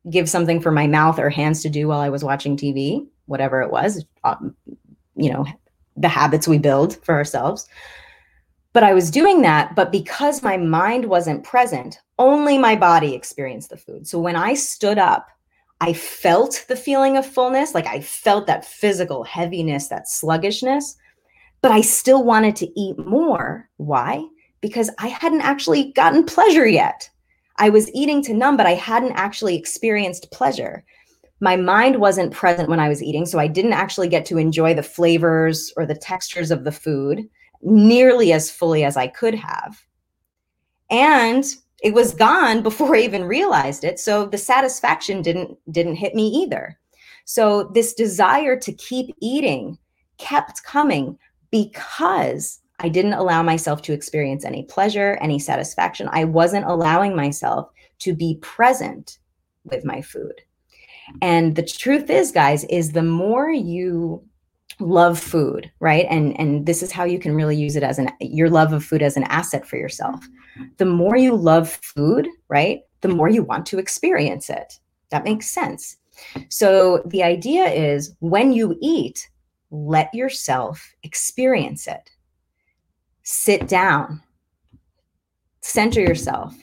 [0.08, 3.60] give something for my mouth or hands to do while I was watching TV, whatever
[3.60, 4.54] it was, um,
[5.16, 5.44] you know,
[5.96, 7.68] the habits we build for ourselves.
[8.72, 13.70] But I was doing that, but because my mind wasn't present, only my body experienced
[13.70, 14.06] the food.
[14.06, 15.28] So when I stood up,
[15.80, 20.96] I felt the feeling of fullness, like I felt that physical heaviness, that sluggishness,
[21.62, 23.68] but I still wanted to eat more.
[23.78, 24.24] Why?
[24.60, 27.10] Because I hadn't actually gotten pleasure yet.
[27.60, 30.82] I was eating to numb, but I hadn't actually experienced pleasure.
[31.40, 34.72] My mind wasn't present when I was eating, so I didn't actually get to enjoy
[34.72, 37.28] the flavors or the textures of the food
[37.62, 39.84] nearly as fully as I could have.
[40.90, 41.44] And
[41.82, 44.00] it was gone before I even realized it.
[44.00, 46.78] So the satisfaction didn't didn't hit me either.
[47.26, 49.78] So this desire to keep eating
[50.16, 51.18] kept coming
[51.50, 56.08] because I didn't allow myself to experience any pleasure, any satisfaction.
[56.12, 59.18] I wasn't allowing myself to be present
[59.64, 60.34] with my food.
[61.20, 64.24] And the truth is, guys, is the more you
[64.78, 66.06] love food right?
[66.08, 68.84] And and this is how you can really use it as an your love of
[68.84, 70.24] food as an asset for yourself.
[70.78, 74.78] The more you love food right the more you want to experience it.
[75.10, 75.96] That makes sense.
[76.48, 79.28] So the idea is when you eat
[79.70, 82.10] let yourself experience it
[83.22, 84.22] sit down.
[85.60, 86.54] Center yourself.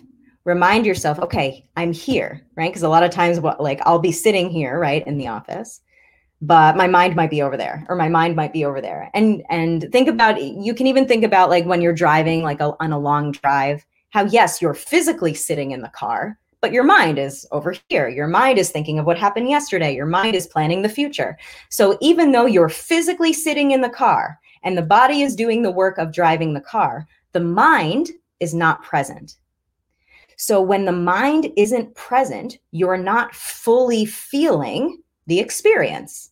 [0.43, 2.71] Remind yourself okay i'm here right?
[2.71, 5.81] Because a lot of times what like i'll be sitting here right in the office
[6.41, 9.09] but my mind might be over there or my mind might be over there.
[9.13, 12.73] And and think about you can even think about like when you're driving like a,
[12.79, 17.19] on a long drive how yes you're physically sitting in the car but your mind
[17.19, 18.09] is over here.
[18.09, 19.93] Your mind is thinking of what happened yesterday.
[19.93, 21.37] Your mind is planning the future.
[21.69, 25.71] So even though you're physically sitting in the car and the body is doing the
[25.71, 29.35] work of driving the car the mind is not present
[30.35, 36.31] so when the mind isn't present you're not fully feeling the experience,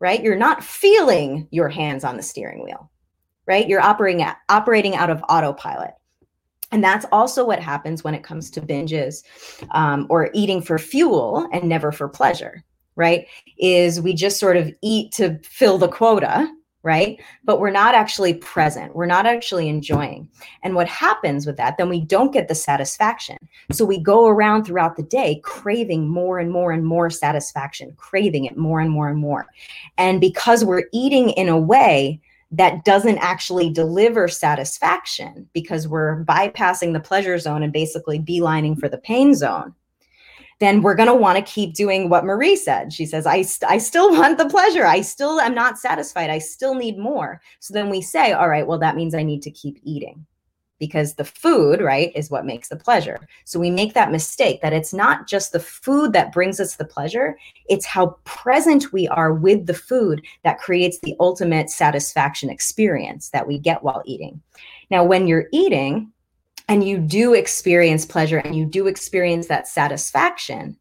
[0.00, 0.22] right?
[0.22, 2.90] You're not feeling your hands on the steering wheel,
[3.46, 3.66] right?
[3.66, 5.94] You're operating at, operating out of autopilot.
[6.72, 9.22] And that's also what happens when it comes to binges
[9.70, 12.64] um, or eating for fuel and never for pleasure,
[12.96, 13.26] right?
[13.58, 16.50] Is we just sort of eat to fill the quota,
[16.82, 17.20] right?
[17.44, 18.94] But we're not actually present.
[18.94, 20.28] We're not actually enjoying.
[20.62, 23.38] And what happens with that, then we don't get the satisfaction.
[23.70, 28.44] So we go around throughout the day craving more and more and more satisfaction, craving
[28.46, 29.46] it more and more and more.
[29.96, 36.92] And because we're eating in a way that doesn't actually deliver satisfaction because we're bypassing
[36.92, 39.74] the pleasure zone and basically beelining for the pain zone,
[40.58, 42.92] then we're going to want to keep doing what Marie said.
[42.92, 44.86] She says, I, st- I still want the pleasure.
[44.86, 46.30] I still am not satisfied.
[46.30, 47.40] I still need more.
[47.60, 50.26] So then we say, all right, well, that means I need to keep eating
[50.82, 53.20] because the food, right, is what makes the pleasure.
[53.44, 56.84] So we make that mistake that it's not just the food that brings us the
[56.84, 57.38] pleasure,
[57.68, 63.46] it's how present we are with the food that creates the ultimate satisfaction experience that
[63.46, 64.42] we get while eating.
[64.90, 66.11] Now, when you're eating
[66.72, 70.74] and you do experience pleasure and you do experience that satisfaction,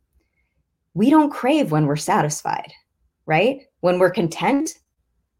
[0.93, 2.71] we don't crave when we're satisfied,
[3.25, 3.63] right?
[3.81, 4.69] When we're content,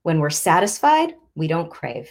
[0.04, 2.10] when we're satisfied, we don't crave.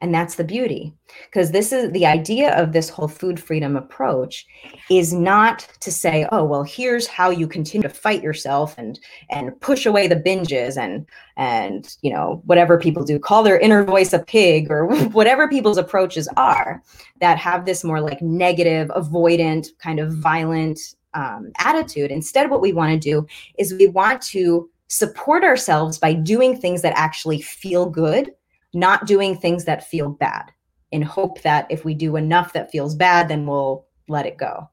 [0.00, 0.94] And that's the beauty.
[1.26, 4.46] Because this is the idea of this whole food freedom approach
[4.90, 9.60] is not to say, oh, well, here's how you continue to fight yourself and and
[9.60, 11.06] push away the binges and
[11.36, 15.78] and you know, whatever people do, call their inner voice a pig or whatever people's
[15.78, 16.80] approaches are
[17.20, 20.78] that have this more like negative, avoidant, kind of violent
[21.14, 22.12] um, attitude.
[22.12, 23.26] Instead, what we want to do
[23.58, 28.30] is we want to support ourselves by doing things that actually feel good
[28.74, 30.52] not doing things that feel bad
[30.90, 34.68] in hope that if we do enough that feels bad, then we'll let it go.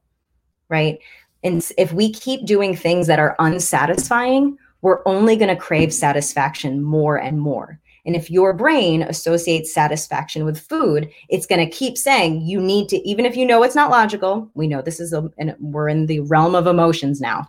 [0.68, 0.98] Right.
[1.44, 6.82] And if we keep doing things that are unsatisfying, we're only going to crave satisfaction
[6.82, 7.80] more and more.
[8.04, 12.88] And if your brain associates satisfaction with food, it's going to keep saying you need
[12.90, 15.88] to, even if you know it's not logical, we know this is, a, and we're
[15.88, 17.48] in the realm of emotions now.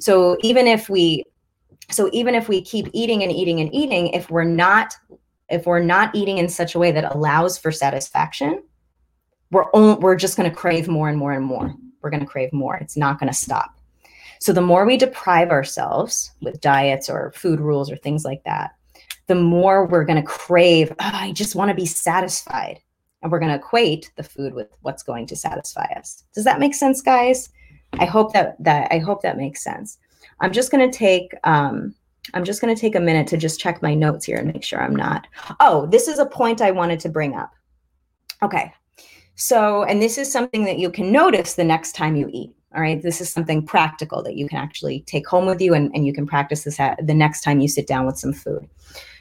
[0.00, 1.24] So even if we,
[1.90, 4.96] so even if we keep eating and eating and eating, if we're not
[5.52, 8.62] if we're not eating in such a way that allows for satisfaction,
[9.50, 11.74] we're only, we're just going to crave more and more and more.
[12.00, 12.76] We're going to crave more.
[12.76, 13.78] It's not going to stop.
[14.40, 18.72] So the more we deprive ourselves with diets or food rules or things like that,
[19.28, 22.80] the more we're going to crave, oh, I just want to be satisfied.
[23.22, 26.24] And we're going to equate the food with what's going to satisfy us.
[26.34, 27.50] Does that make sense, guys?
[28.00, 29.98] I hope that that I hope that makes sense.
[30.40, 31.94] I'm just going to take um,
[32.34, 34.62] I'm just going to take a minute to just check my notes here and make
[34.62, 35.26] sure I'm not.
[35.60, 37.52] Oh, this is a point I wanted to bring up.
[38.42, 38.72] Okay.
[39.34, 42.54] So, and this is something that you can notice the next time you eat.
[42.74, 43.02] All right.
[43.02, 46.12] This is something practical that you can actually take home with you and, and you
[46.12, 48.68] can practice this at the next time you sit down with some food.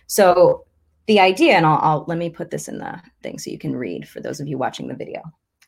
[0.08, 0.66] So,
[1.08, 3.76] the idea, and I'll, I'll let me put this in the thing so you can
[3.76, 5.22] read for those of you watching the video.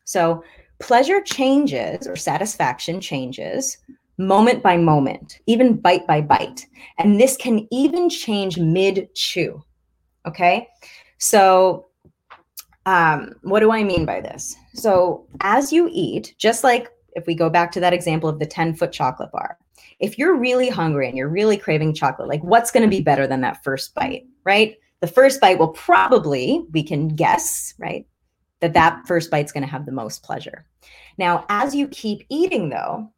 [0.06, 0.44] So,
[0.80, 3.78] pleasure changes or satisfaction changes
[4.18, 6.66] moment by moment, even bite by bite.
[6.98, 9.64] And this can even change mid chew.
[10.28, 10.68] Okay.
[11.18, 11.88] So,
[12.86, 14.56] um, what do I mean by this?
[14.74, 18.46] So, as you eat, just like if we go back to that example of the
[18.46, 19.58] 10 foot chocolate bar,
[20.00, 23.28] if you're really hungry and you're really craving chocolate, like what's going to be better
[23.28, 24.76] than that first bite, right?
[25.00, 28.06] The first bite will probably, we can guess, right?
[28.62, 30.66] That that first bite's going to have the most pleasure.
[31.18, 33.12] Now, as you keep eating, though,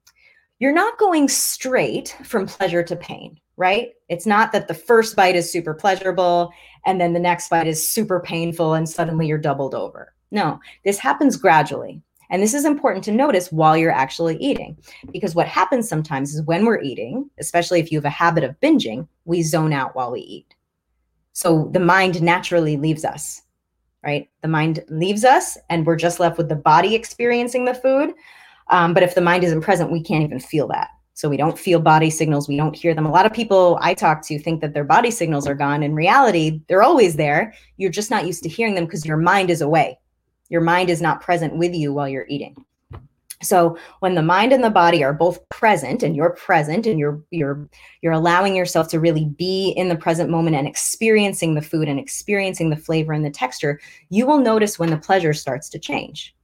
[0.60, 3.90] you're not going straight from pleasure to pain, right?
[4.10, 6.52] It's not that the first bite is super pleasurable
[6.86, 10.14] and then the next bite is super painful and suddenly you're doubled over.
[10.32, 12.02] No, this happens gradually.
[12.32, 14.78] And this is important to notice while you're actually eating,
[15.12, 18.60] because what happens sometimes is when we're eating, especially if you have a habit of
[18.62, 20.56] binging, we zone out while we eat.
[21.34, 23.44] So the mind naturally leaves us,
[24.04, 24.28] right?
[24.42, 28.14] The mind leaves us, and we're just left with the body experiencing the food.
[28.68, 30.90] Um, but if the mind isn't present, we can't even feel that.
[31.14, 32.50] So we don't feel body signals.
[32.50, 33.06] We don't hear them.
[33.06, 35.82] A lot of people I talk to think that their body signals are gone.
[35.82, 37.54] In reality, they're always there.
[37.78, 39.98] You're just not used to hearing them because your mind is away.
[40.50, 42.56] Your mind is not present with you while you're eating.
[43.42, 47.22] So when the mind and the body are both present and you're present and you're
[47.32, 47.70] you're
[48.02, 52.00] you're allowing yourself to really be in the present moment and experiencing the food and
[52.00, 56.36] experiencing the flavor and the texture, you will notice when the pleasure starts to change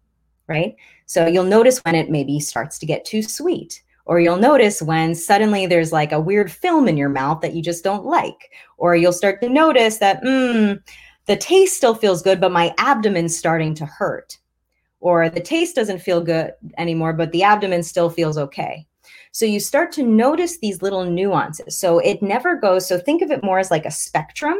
[0.52, 0.76] right?
[1.12, 5.14] So you'll notice when it maybe starts to get too sweet, or you'll notice when
[5.14, 8.96] suddenly there's like a weird film in your mouth that you just don't like, or
[8.96, 10.82] you'll start to notice that, mm,
[11.26, 14.38] the taste still feels good, but my abdomen's starting to hurt,
[15.02, 18.88] or the taste doesn't feel good anymore, but the abdomen still feels okay.
[19.34, 21.78] So you start to notice these little nuances.
[21.78, 24.60] So it never goes, so think of it more as like a spectrum.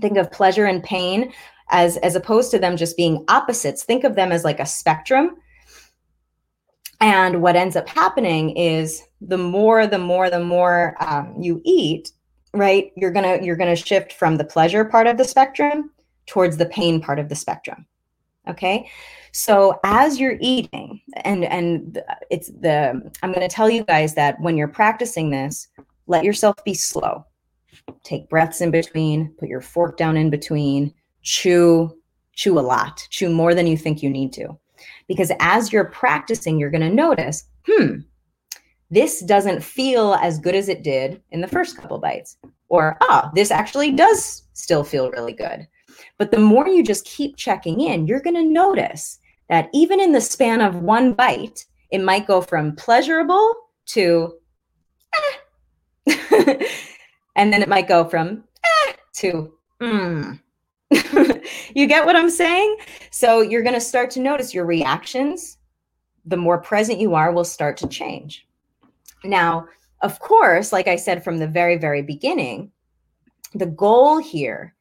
[0.00, 1.32] Think of pleasure and pain
[1.70, 5.36] as as opposed to them just being opposites think of them as like a spectrum
[7.00, 12.12] and what ends up happening is the more the more the more um, you eat
[12.54, 15.90] right you're gonna you're gonna shift from the pleasure part of the spectrum
[16.26, 17.86] towards the pain part of the spectrum
[18.48, 18.88] okay
[19.32, 24.56] so as you're eating and and it's the i'm to tell you guys that when
[24.56, 25.68] you're practicing this
[26.06, 27.24] let yourself be slow
[28.02, 30.92] take breaths in between, put your fork down in between,
[31.22, 31.96] chew,
[32.34, 34.58] chew a lot, chew more than you think you need to.
[35.06, 38.00] Because as you're practicing, you're going to notice, hmm,
[38.90, 42.36] this doesn't feel as good as it did in the first couple bites.
[42.68, 45.66] Or, ah, this actually does still feel really good.
[46.18, 49.18] But the more you just keep checking in, you're going to notice
[49.48, 53.54] that even in the span of one bite, it might go from pleasurable
[53.86, 54.34] to,
[56.06, 56.64] eh.
[57.36, 60.38] and then it might go from eh, to, mm.
[61.74, 62.76] you get what I'm saying?
[63.10, 65.58] So you're going to start to notice your reactions.
[66.24, 68.46] The more present you are, will start to change.
[69.24, 69.66] Now,
[70.02, 72.70] of course, like I said from the very, very beginning,
[73.54, 74.74] the goal here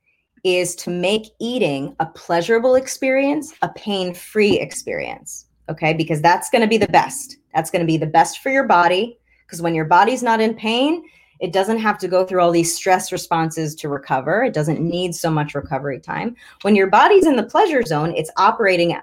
[0.43, 5.45] is to make eating a pleasurable experience, a pain free experience.
[5.69, 5.93] Okay.
[5.93, 7.37] Because that's going to be the best.
[7.53, 9.17] That's going to be the best for your body.
[9.45, 11.03] Because when your body's not in pain,
[11.39, 14.43] it doesn't have to go through all these stress responses to recover.
[14.43, 16.35] It doesn't need so much recovery time.
[16.61, 18.97] When your body's in the pleasure zone, it's operating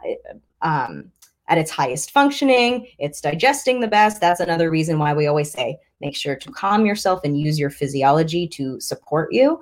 [0.63, 1.11] um,
[1.49, 4.21] at its highest functioning, it's digesting the best.
[4.21, 7.71] That's another reason why we always say make sure to calm yourself and use your
[7.71, 9.61] physiology to support you.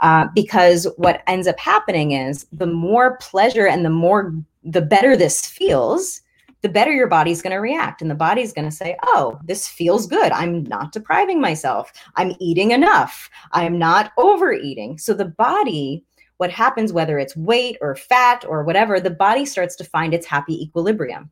[0.00, 5.16] Uh, because what ends up happening is the more pleasure and the more, the better
[5.16, 6.20] this feels,
[6.62, 8.02] the better your body's going to react.
[8.02, 10.32] And the body's going to say, oh, this feels good.
[10.32, 11.92] I'm not depriving myself.
[12.16, 13.30] I'm eating enough.
[13.52, 14.98] I'm not overeating.
[14.98, 16.04] So the body
[16.40, 20.24] what happens, whether it's weight or fat or whatever, the body starts to find its
[20.24, 21.30] happy equilibrium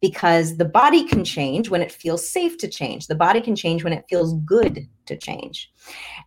[0.00, 3.06] because the body can change when it feels safe to change.
[3.06, 5.70] The body can change when it feels good to change.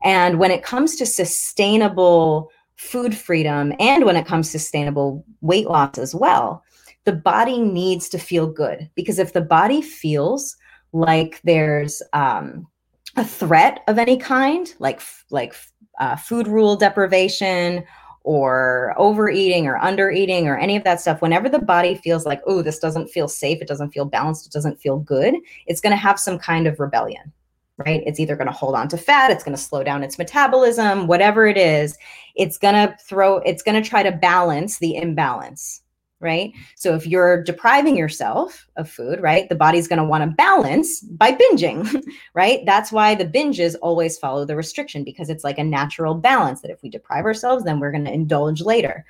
[0.04, 5.68] And when it comes to sustainable food freedom and when it comes to sustainable weight
[5.68, 6.64] loss as well,
[7.08, 10.58] the body needs to feel good because if the body feels
[10.92, 12.68] like there's um,
[13.16, 15.56] a threat of any kind, like like
[16.02, 17.86] uh, food rule deprivation
[18.24, 22.62] or overeating or undereating or any of that stuff, whenever the body feels like, oh,
[22.62, 25.34] this doesn't feel safe, it doesn't feel balanced, it doesn't feel good,
[25.66, 27.32] it's going to have some kind of rebellion,
[27.78, 28.04] right?
[28.06, 31.08] It's either going to hold on to fat, it's going to slow down its metabolism,
[31.08, 31.98] whatever it is,
[32.36, 35.84] it's going to throw, it's going to try to balance the imbalance
[36.20, 36.52] right?
[36.76, 41.02] So if you're depriving yourself of food, right, the body's going to want to balance
[41.02, 42.04] by binging,
[42.34, 42.66] right?
[42.66, 46.72] That's why the binges always follow the restriction because it's like a natural balance that
[46.72, 49.06] if we deprive ourselves, then we're going to indulge later.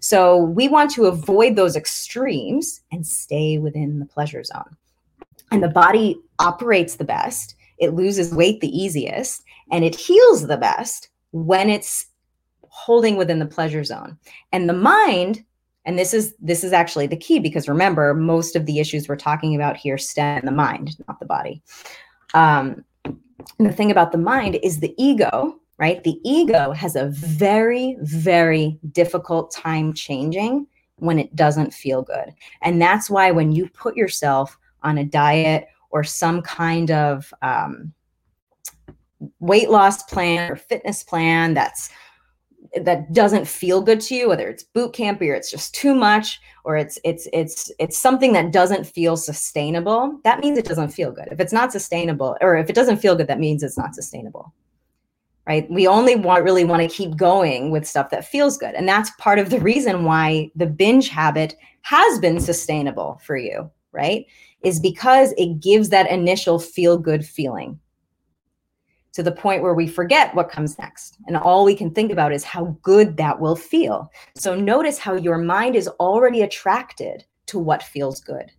[0.00, 4.76] So we want to avoid those extremes and stay within the pleasure zone.
[5.50, 9.42] And the body operates the best, it loses weight the easiest,
[9.72, 12.06] and it heals the best when it's
[12.68, 14.18] holding within the pleasure zone.
[14.52, 15.44] And the mind
[15.84, 19.16] and this is this is actually the key because remember most of the issues we're
[19.16, 21.62] talking about here stem in the mind not the body.
[22.34, 26.04] Um, and the thing about the mind is the ego right?
[26.04, 30.66] The ego has a very very difficult time changing
[30.96, 32.34] when it doesn't feel good.
[32.60, 37.94] And that's why when you put yourself on a diet or some kind of um,
[39.40, 41.90] weight loss plan or fitness plan that's
[42.82, 46.40] that doesn't feel good to you whether it's boot camp or it's just too much
[46.64, 51.10] or it's it's it's it's something that doesn't feel sustainable that means it doesn't feel
[51.10, 51.28] good.
[51.30, 54.52] If it's not sustainable or if it doesn't feel good that means it's not sustainable.
[55.46, 55.68] Right?
[55.70, 59.10] We only want really want to keep going with stuff that feels good and that's
[59.18, 64.26] part of the reason why the binge habit has been sustainable for you right?
[64.62, 67.78] Is because it gives that initial feel good feeling
[69.12, 71.18] to the point where we forget what comes next.
[71.26, 74.10] And all we can think about is how good that will feel.
[74.36, 78.50] So notice how your mind is already attracted to what feels good.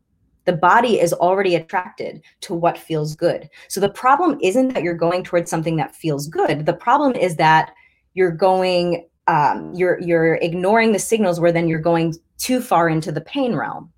[0.46, 3.50] The body is already attracted to what feels good.
[3.68, 6.66] So the problem isn't that you're going towards something that feels good.
[6.66, 7.72] The problem is that
[8.14, 13.12] you're going, um, you're you're ignoring the signals where then you're going too far into
[13.12, 13.92] the pain realm.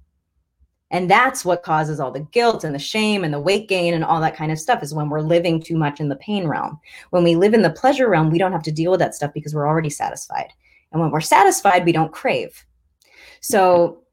[0.94, 4.06] And that's what causes all the guilt and the shame and the weight gain and
[4.06, 6.80] all that kind of stuff is when we're living too much in the pain realm.
[7.10, 9.34] When we live in the pleasure realm, we don't have to deal with that stuff
[9.34, 10.54] because we're already satisfied.
[10.92, 12.64] And when we're satisfied, we don't crave.
[13.42, 14.04] So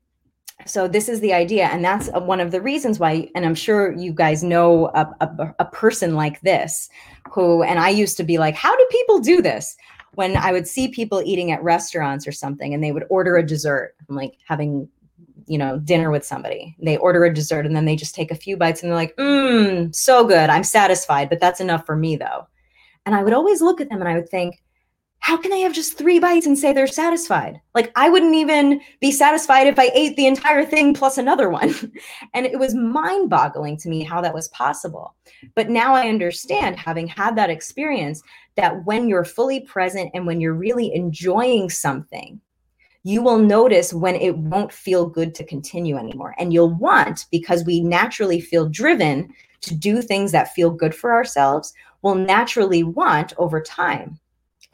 [0.67, 3.97] so this is the idea and that's one of the reasons why and i'm sure
[3.97, 6.91] you guys know a, a, a, person like this
[7.31, 9.75] who and i used to be like how do people do this
[10.17, 13.47] when i would see people eating at restaurants or something and they would order a
[13.47, 14.87] dessert i'm like having
[15.51, 16.77] you know, dinner with somebody.
[16.81, 19.17] They order a dessert and then they just take a few bites and they're like,
[19.17, 20.49] mmm, so good.
[20.49, 22.47] I'm satisfied, but that's enough for me though.
[23.05, 24.63] And I would always look at them and I would think,
[25.19, 27.61] how can they have just three bites and say they're satisfied?
[27.75, 31.75] Like, I wouldn't even be satisfied if I ate the entire thing plus another one.
[32.35, 35.17] and it was mind boggling to me how that was possible.
[35.57, 38.23] But now I understand, having had that experience,
[38.55, 42.41] that when you're fully present and when you're really enjoying something,
[43.03, 46.35] you will notice when it won't feel good to continue anymore.
[46.39, 49.33] And you'll want, because we naturally feel driven
[49.63, 51.73] to do things that feel good for ourselves,
[52.03, 54.19] will naturally want over time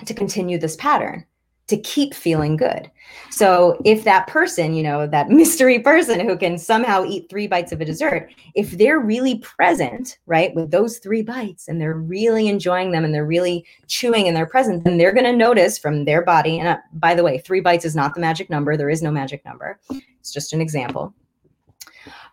[0.04, 1.24] to continue this pattern
[1.68, 2.90] to keep feeling good.
[3.30, 7.72] So if that person, you know, that mystery person who can somehow eat three bites
[7.72, 12.48] of a dessert, if they're really present, right, with those three bites and they're really
[12.48, 16.04] enjoying them and they're really chewing and they're present, then they're going to notice from
[16.04, 16.58] their body.
[16.58, 18.76] And uh, by the way, three bites is not the magic number.
[18.76, 19.78] There is no magic number.
[19.90, 21.14] It's just an example.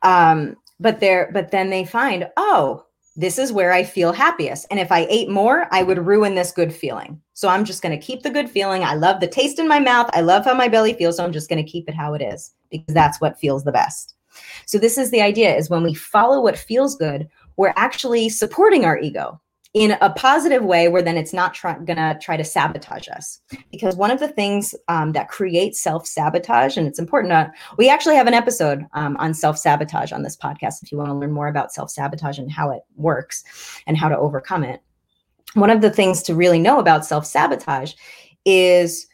[0.03, 2.85] Um, but they're, but then they find, oh,
[3.15, 4.65] this is where I feel happiest.
[4.71, 6.07] And if I ate more, I would mm-hmm.
[6.07, 7.21] ruin this good feeling.
[7.33, 8.83] So I'm just going to keep the good feeling.
[8.83, 10.09] I love the taste in my mouth.
[10.13, 11.17] I love how my belly feels.
[11.17, 13.71] So I'm just going to keep it how it is because that's what feels the
[13.71, 14.15] best.
[14.65, 18.83] So this is the idea is when we follow what feels good, we're actually supporting
[18.83, 19.39] our ego
[19.73, 23.41] in a positive way where then it's not try- gonna try to sabotage us.
[23.71, 28.15] Because one of the things um, that creates self-sabotage and it's important to we actually
[28.15, 31.47] have an episode um, on self-sabotage on this podcast if you want to learn more
[31.47, 33.43] about self-sabotage and how it works
[33.87, 34.81] and how to overcome it.
[35.55, 37.93] One of the things to really know about self-sabotage
[38.45, 39.07] is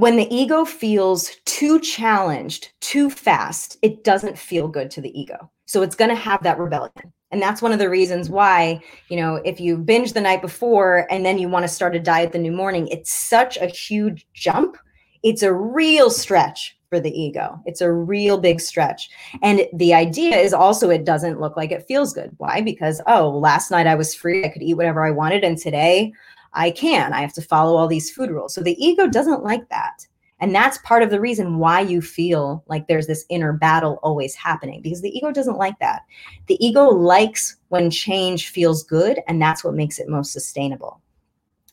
[0.00, 5.50] when the ego feels too challenged too fast it doesn't feel good to the ego.
[5.66, 7.12] So it's going to have that rebellion.
[7.30, 8.80] And that's one of the reasons why
[9.10, 12.00] you know if you binge the night before and then you want to start a
[12.00, 14.78] diet the new morning it's such a huge jump.
[15.22, 17.60] It's a real stretch for the ego.
[17.66, 19.10] It's a real big stretch.
[19.42, 22.30] And the idea is also it doesn't look like it feels good.
[22.38, 22.62] Why?
[22.62, 24.46] Because oh last night i was free.
[24.46, 26.14] I could eat whatever i wanted and today
[26.52, 29.68] i can i have to follow all these food rules so the ego doesn't like
[29.68, 30.06] that
[30.40, 34.34] and that's part of the reason why you feel like there's this inner battle always
[34.34, 36.02] happening because the ego doesn't like that.
[36.46, 41.00] The ego likes when change feels good, and that's what makes it most sustainable.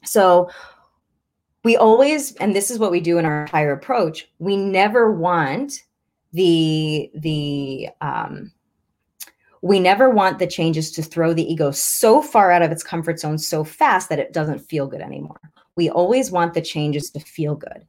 [0.04, 0.50] So,
[1.64, 5.84] we always, and this is what we do in our higher approach, we never want
[6.34, 8.52] the, the, um,
[9.68, 13.20] we never want the changes to throw the ego so far out of its comfort
[13.20, 15.40] zone so fast that it doesn't feel good anymore.
[15.76, 17.86] We always want the changes to feel good.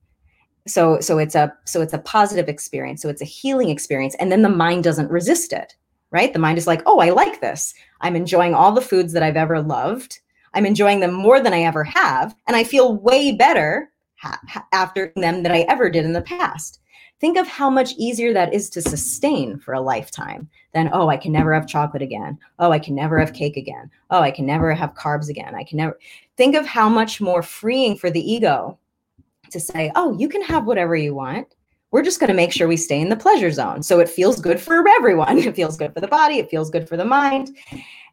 [0.66, 3.00] So so it's a so it's a positive experience.
[3.00, 5.74] So it's a healing experience and then the mind doesn't resist it
[6.10, 6.32] right?
[6.32, 7.74] The mind is like oh i like this.
[8.00, 10.20] I'm enjoying all the foods that i've ever loved.
[10.54, 15.12] I'm enjoying them more than i ever have and i feel way better ha- after
[15.16, 16.80] them than i ever did in the past
[17.20, 21.16] think of how much easier that is to sustain for a lifetime than oh i
[21.16, 24.46] can never have chocolate again oh i can never have cake again oh i can
[24.46, 25.98] never have carbs again i can never
[26.36, 28.78] think of how much more freeing for the ego
[29.50, 31.54] to say, oh, you can have whatever you want.
[31.90, 33.82] We're just going to make sure we stay in the pleasure zone.
[33.82, 35.38] So it feels good for everyone.
[35.48, 37.56] It feels good for the body, it feels good for the mind.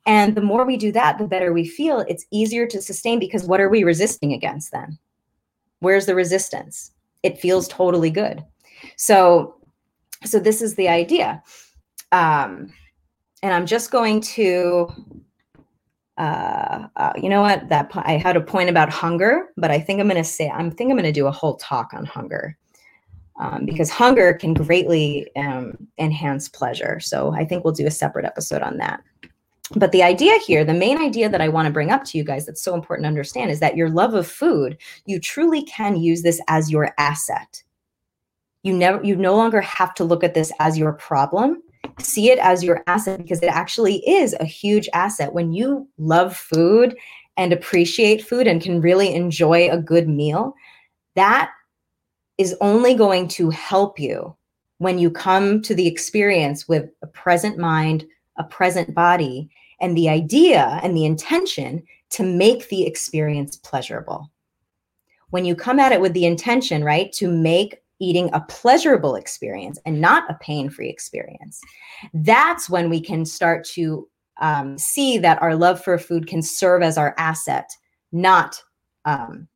[0.06, 2.00] And the more we do that, the better we feel.
[2.08, 5.00] It's easier to sustain because what are we resisting against then?
[5.80, 6.92] Where's the resistance?
[7.24, 8.44] It feels totally good.
[8.98, 9.56] So
[10.24, 11.44] so this is the idea.
[12.12, 12.74] Um,
[13.44, 14.88] and I'm just going to
[16.18, 20.00] uh, uh, you know what that I had a point about hunger, but I think
[20.00, 22.58] I'm going to say I'm think I'm going to do a whole talk on hunger
[23.38, 27.00] um, because hunger can greatly um, enhance pleasure.
[27.00, 29.04] So I think we'll do a separate episode on that.
[29.76, 32.24] But the idea here, the main idea that I want to bring up to you
[32.24, 35.98] guys that's so important to understand is that your love of food, you truly can
[35.98, 37.64] use this as your asset.
[38.66, 41.62] You never you no longer have to look at this as your problem.
[42.00, 45.34] See it as your asset because it actually is a huge asset.
[45.34, 46.98] When you love food
[47.38, 50.56] and appreciate food and can really enjoy a good meal
[51.14, 51.52] that
[52.40, 54.36] is only going to help you
[54.80, 58.04] when you come to the experience with a present mind
[58.38, 59.48] a present body
[59.80, 64.32] and the idea and the intention to make the experience pleasurable.
[65.30, 69.80] When you come at it with the intention right to make eating a pleasurable experience
[69.86, 71.62] and not a pain free experience,
[72.14, 74.08] that's when we can start to
[74.42, 77.70] um, see that our love for food can serve as our asset,
[78.12, 78.62] not
[79.06, 79.48] um,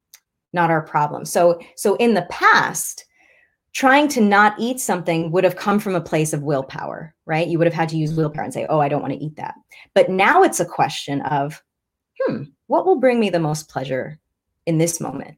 [0.54, 1.26] not our problem.
[1.26, 3.06] So so in the past,
[3.74, 7.48] trying to not eat something would have come from a place of willpower, right?
[7.48, 9.36] You would have had to use willpower and say, "Oh, I don't want to eat
[9.36, 9.56] that."
[9.94, 11.62] But now it's a question of,
[12.20, 14.20] hmm, what will bring me the most pleasure
[14.66, 15.38] in this moment?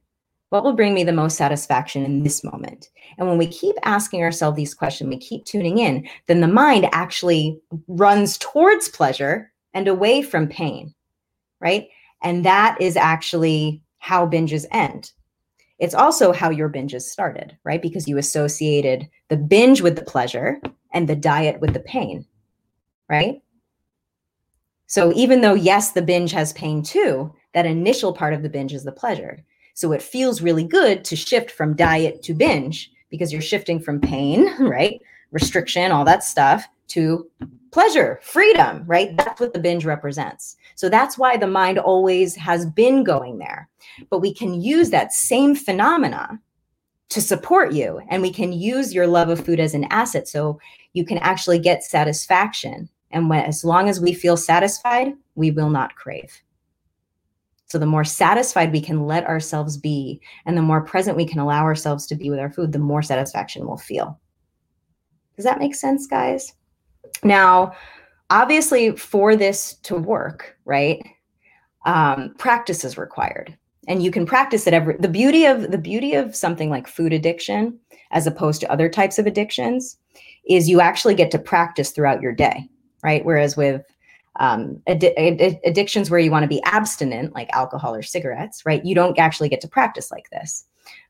[0.51, 2.89] What will bring me the most satisfaction in this moment?
[3.17, 6.89] And when we keep asking ourselves these questions, we keep tuning in, then the mind
[6.91, 10.93] actually runs towards pleasure and away from pain,
[11.61, 11.87] right?
[12.21, 15.13] And that is actually how binges end.
[15.79, 17.81] It's also how your binges started, right?
[17.81, 20.59] Because you associated the binge with the pleasure
[20.91, 22.25] and the diet with the pain,
[23.07, 23.41] right?
[24.87, 28.73] So even though, yes, the binge has pain too, that initial part of the binge
[28.73, 29.45] is the pleasure.
[29.73, 33.99] So it feels really good to shift from diet to binge because you're shifting from
[33.99, 35.01] pain, right?
[35.31, 37.29] Restriction, all that stuff to
[37.71, 39.15] pleasure, freedom, right?
[39.15, 40.57] That's what the binge represents.
[40.75, 43.69] So that's why the mind always has been going there.
[44.09, 46.39] But we can use that same phenomena
[47.11, 50.59] to support you and we can use your love of food as an asset so
[50.93, 55.69] you can actually get satisfaction and when as long as we feel satisfied we will
[55.69, 56.41] not crave
[57.71, 61.39] so the more satisfied we can let ourselves be and the more present we can
[61.39, 64.19] allow ourselves to be with our food the more satisfaction we'll feel
[65.35, 66.53] does that make sense guys
[67.23, 67.73] now,
[68.29, 71.03] obviously, for this to work, right,
[71.85, 73.57] um, practice is required,
[73.87, 74.95] and you can practice it every.
[74.97, 77.79] The beauty of the beauty of something like food addiction,
[78.11, 79.97] as opposed to other types of addictions,
[80.47, 82.69] is you actually get to practice throughout your day,
[83.03, 83.25] right?
[83.25, 83.83] Whereas with
[84.39, 88.85] um, ad- ad- addictions where you want to be abstinent, like alcohol or cigarettes, right?
[88.85, 90.65] You don't actually get to practice like this.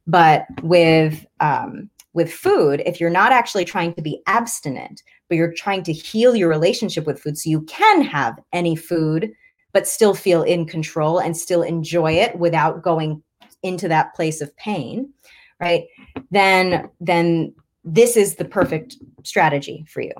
[0.07, 5.53] But with um, with food, if you're not actually trying to be abstinent, but you're
[5.53, 9.32] trying to heal your relationship with food so you can have any food,
[9.72, 13.24] but still feel in control and still enjoy it without going
[13.63, 15.13] into that place of pain,
[15.61, 15.86] right?
[16.32, 17.53] Then, then
[17.86, 20.13] this is the perfect strategy for you.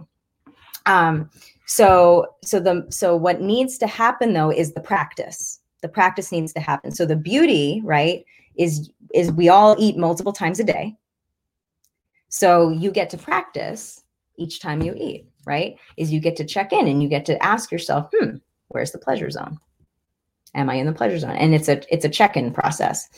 [0.86, 1.30] Um,
[1.72, 5.60] so, so the so what needs to happen though is the practice.
[5.82, 6.92] The practice needs to happen.
[6.92, 8.24] So the beauty, right,
[8.56, 10.96] is is we all eat multiple times a day
[12.32, 14.04] so you get to practice
[14.38, 15.76] each time you eat, right?
[15.98, 18.38] Is you get to check in and you get to ask yourself, hmm,
[18.70, 19.60] where's the pleasure zone?
[20.56, 21.36] Am I in the pleasure zone?
[21.36, 23.10] And it's a it's a check-in process.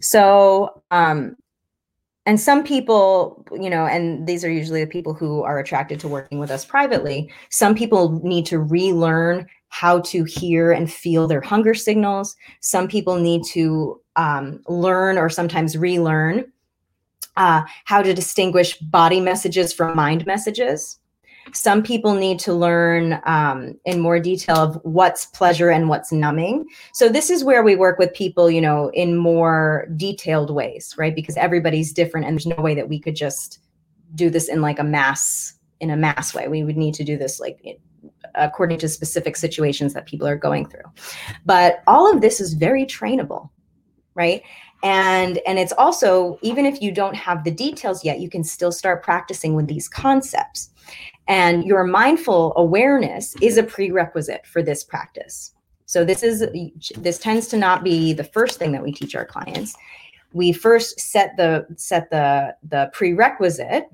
[0.00, 1.36] So um
[2.26, 6.08] and some people, you know, and these are usually the people who are attracted to
[6.08, 7.30] working with us privately.
[7.50, 12.36] Some people need to relearn how to hear and feel their hunger signals.
[12.60, 16.50] Some people need to um, learn or sometimes relearn
[17.36, 20.98] uh, how to distinguish body messages from mind messages.
[21.52, 26.66] Some people need to learn um, in more detail of what's pleasure and what's numbing.
[26.92, 31.14] So this is where we work with people, you know, in more detailed ways, right?
[31.14, 33.60] Because everybody's different, and there's no way that we could just
[34.14, 36.48] do this in like a mass in a mass way.
[36.48, 37.60] We would need to do this like
[38.34, 40.90] according to specific situations that people are going through.
[41.44, 43.50] But all of this is very trainable,
[44.14, 44.42] right?
[44.82, 48.72] and and it's also even if you don't have the details yet you can still
[48.72, 50.70] start practicing with these concepts
[51.28, 55.52] and your mindful awareness is a prerequisite for this practice
[55.86, 56.46] so this is
[56.98, 59.74] this tends to not be the first thing that we teach our clients
[60.32, 63.88] we first set the set the the prerequisite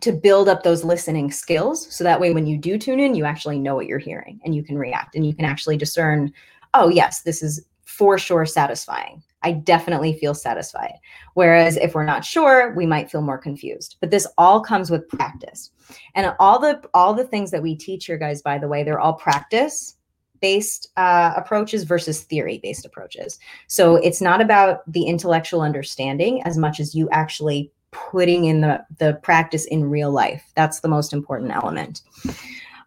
[0.00, 3.24] to build up those listening skills so that way when you do tune in you
[3.24, 6.32] actually know what you're hearing and you can react and you can actually discern
[6.74, 10.94] oh yes this is for sure satisfying I definitely feel satisfied.
[11.34, 13.96] Whereas if we're not sure, we might feel more confused.
[14.00, 15.70] But this all comes with practice.
[16.14, 19.00] And all the all the things that we teach here guys by the way, they're
[19.00, 19.96] all practice
[20.40, 23.38] based uh, approaches versus theory based approaches.
[23.68, 28.84] So it's not about the intellectual understanding as much as you actually putting in the
[28.98, 30.52] the practice in real life.
[30.54, 32.02] That's the most important element.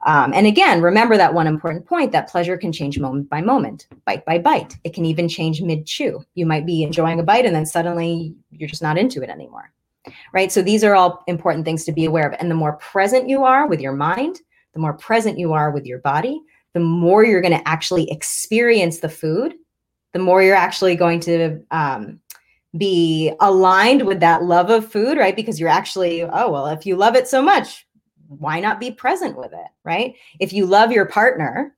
[0.05, 3.87] Um, and again, remember that one important point that pleasure can change moment by moment,
[4.05, 4.75] bite by bite.
[4.83, 6.23] It can even change mid chew.
[6.35, 9.71] You might be enjoying a bite and then suddenly you're just not into it anymore.
[10.33, 10.51] Right.
[10.51, 12.35] So these are all important things to be aware of.
[12.39, 14.41] And the more present you are with your mind,
[14.73, 16.41] the more present you are with your body,
[16.73, 19.55] the more you're going to actually experience the food,
[20.13, 22.19] the more you're actually going to um,
[22.77, 25.35] be aligned with that love of food, right?
[25.35, 27.87] Because you're actually, oh, well, if you love it so much,
[28.27, 30.15] why not be present with it, right?
[30.39, 31.75] If you love your partner,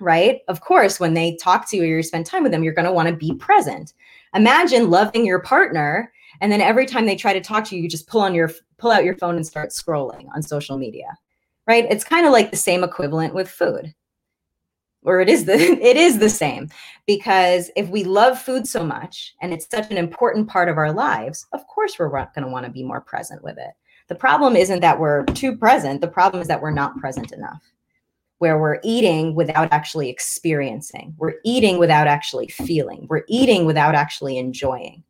[0.00, 0.40] right?
[0.48, 2.86] Of course, when they talk to you or you spend time with them, you're going
[2.86, 3.92] to want to be present.
[4.34, 7.88] Imagine loving your partner and then every time they try to talk to you, you
[7.88, 11.16] just pull on your pull out your phone and start scrolling on social media.
[11.66, 11.86] Right?
[11.90, 13.94] It's kind of like the same equivalent with food.
[15.04, 16.68] Or it is the it is the same
[17.06, 20.92] because if we love food so much and it's such an important part of our
[20.92, 23.72] lives, of course we're going to want to be more present with it.
[24.08, 26.00] The problem isn't that we're too present.
[26.00, 27.62] The problem is that we're not present enough,
[28.38, 31.14] where we're eating without actually experiencing.
[31.16, 33.06] We're eating without actually feeling.
[33.08, 35.04] We're eating without actually enjoying.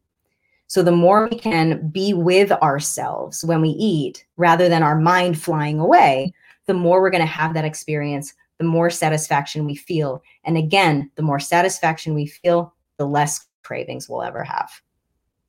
[0.67, 5.41] So the more we can be with ourselves when we eat rather than our mind
[5.41, 6.33] flying away,
[6.67, 10.23] the more we're going to have that experience, the more satisfaction we feel.
[10.45, 14.71] And again, the more satisfaction we feel, the less cravings we'll ever have.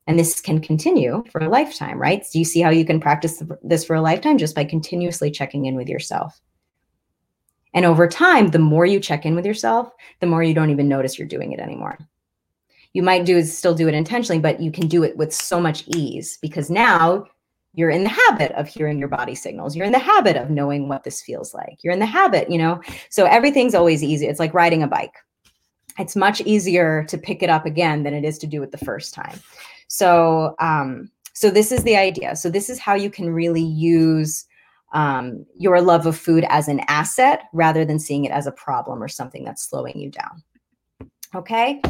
[0.08, 2.24] And this can continue for a lifetime, right?
[2.32, 5.66] Do you see how you can practice this for a lifetime just by continuously checking
[5.66, 6.40] in with yourself?
[7.74, 10.88] And over time, the more you check in with yourself, the more you don't even
[10.88, 11.98] notice you're doing it anymore.
[12.96, 15.60] You might do is still do it intentionally, but you can do it with so
[15.60, 17.26] much ease because now
[17.74, 19.76] you're in the habit of hearing your body signals.
[19.76, 21.78] You're in the habit of knowing what this feels like.
[21.84, 22.82] You're in the habit, you know.
[23.10, 24.28] So everything's always easy.
[24.28, 25.12] It's like riding a bike.
[26.00, 28.78] It's much easier to pick it up again than it is to do it the
[28.78, 29.42] first time.
[29.90, 32.38] So, um, so this is the idea.
[32.38, 34.46] So this is how you can really use
[34.94, 39.04] um, your love of food as an asset rather than seeing it as a problem
[39.04, 40.42] or something that's slowing you down.
[41.36, 41.82] Okay.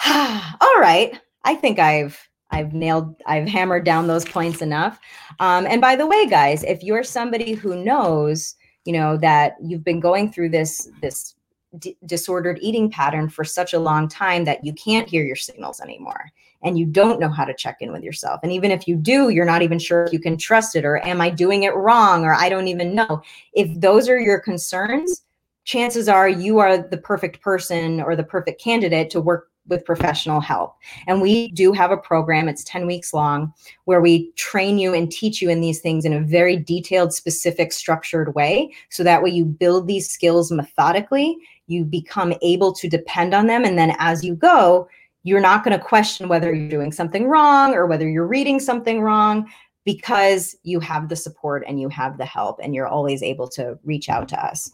[0.06, 1.18] All right.
[1.44, 4.98] I think I've I've nailed, I've hammered down those points enough.
[5.38, 9.84] Um, and by the way, guys, if you're somebody who knows, you know, that you've
[9.84, 11.34] been going through this this
[11.78, 15.80] d- disordered eating pattern for such a long time that you can't hear your signals
[15.80, 16.32] anymore
[16.62, 18.40] and you don't know how to check in with yourself.
[18.42, 21.04] And even if you do, you're not even sure if you can trust it or
[21.06, 23.22] am I doing it wrong or I don't even know.
[23.52, 25.22] If those are your concerns,
[25.64, 30.40] chances are you are the perfect person or the perfect candidate to work with professional
[30.40, 30.76] help.
[31.06, 33.52] And we do have a program, it's 10 weeks long,
[33.84, 37.72] where we train you and teach you in these things in a very detailed, specific,
[37.72, 38.72] structured way.
[38.90, 43.64] So that way you build these skills methodically, you become able to depend on them.
[43.64, 44.88] And then as you go,
[45.22, 49.02] you're not going to question whether you're doing something wrong or whether you're reading something
[49.02, 49.50] wrong
[49.84, 53.78] because you have the support and you have the help and you're always able to
[53.84, 54.70] reach out to us.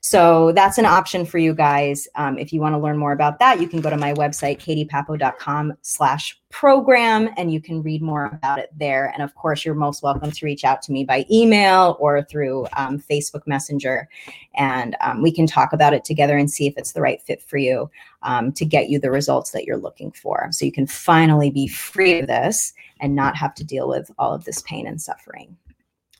[0.00, 2.06] So that's an option for you guys.
[2.14, 4.58] Um, if you want to learn more about that, you can go to my website,
[4.58, 9.10] katiepapo.com slash program, and you can read more about it there.
[9.12, 12.68] And of course, you're most welcome to reach out to me by email or through
[12.76, 14.08] um, Facebook Messenger.
[14.54, 17.42] And um, we can talk about it together and see if it's the right fit
[17.42, 17.90] for you
[18.22, 20.48] um, to get you the results that you're looking for.
[20.52, 24.32] So you can finally be free of this and not have to deal with all
[24.32, 25.56] of this pain and suffering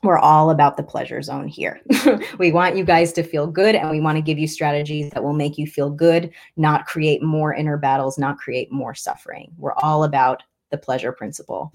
[0.03, 1.81] we're all about the pleasure zone here.
[2.37, 5.23] we want you guys to feel good and we want to give you strategies that
[5.23, 9.51] will make you feel good, not create more inner battles, not create more suffering.
[9.57, 11.73] We're all about the pleasure principle.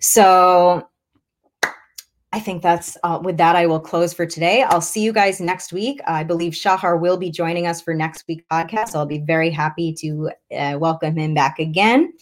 [0.00, 0.88] So
[2.32, 3.56] I think that's uh, with that.
[3.56, 4.62] I will close for today.
[4.62, 6.00] I'll see you guys next week.
[6.06, 8.90] I believe Shahar will be joining us for next week's podcast.
[8.90, 12.12] So I'll be very happy to uh, welcome him back again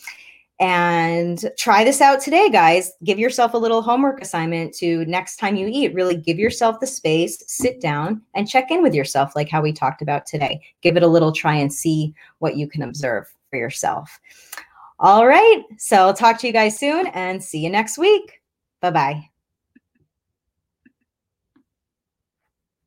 [0.60, 2.92] and try this out today guys.
[3.02, 5.94] Give yourself a little homework assignment to next time you eat.
[5.94, 9.72] Really give yourself the space sit down and check in with yourself like how we
[9.72, 10.60] talked about today.
[10.80, 14.20] Give it a little try and see what you can observe for yourself.
[15.00, 15.62] All right.
[15.76, 18.40] So i'll talk to you guys soon and see you next week.
[18.80, 19.33] Bye bye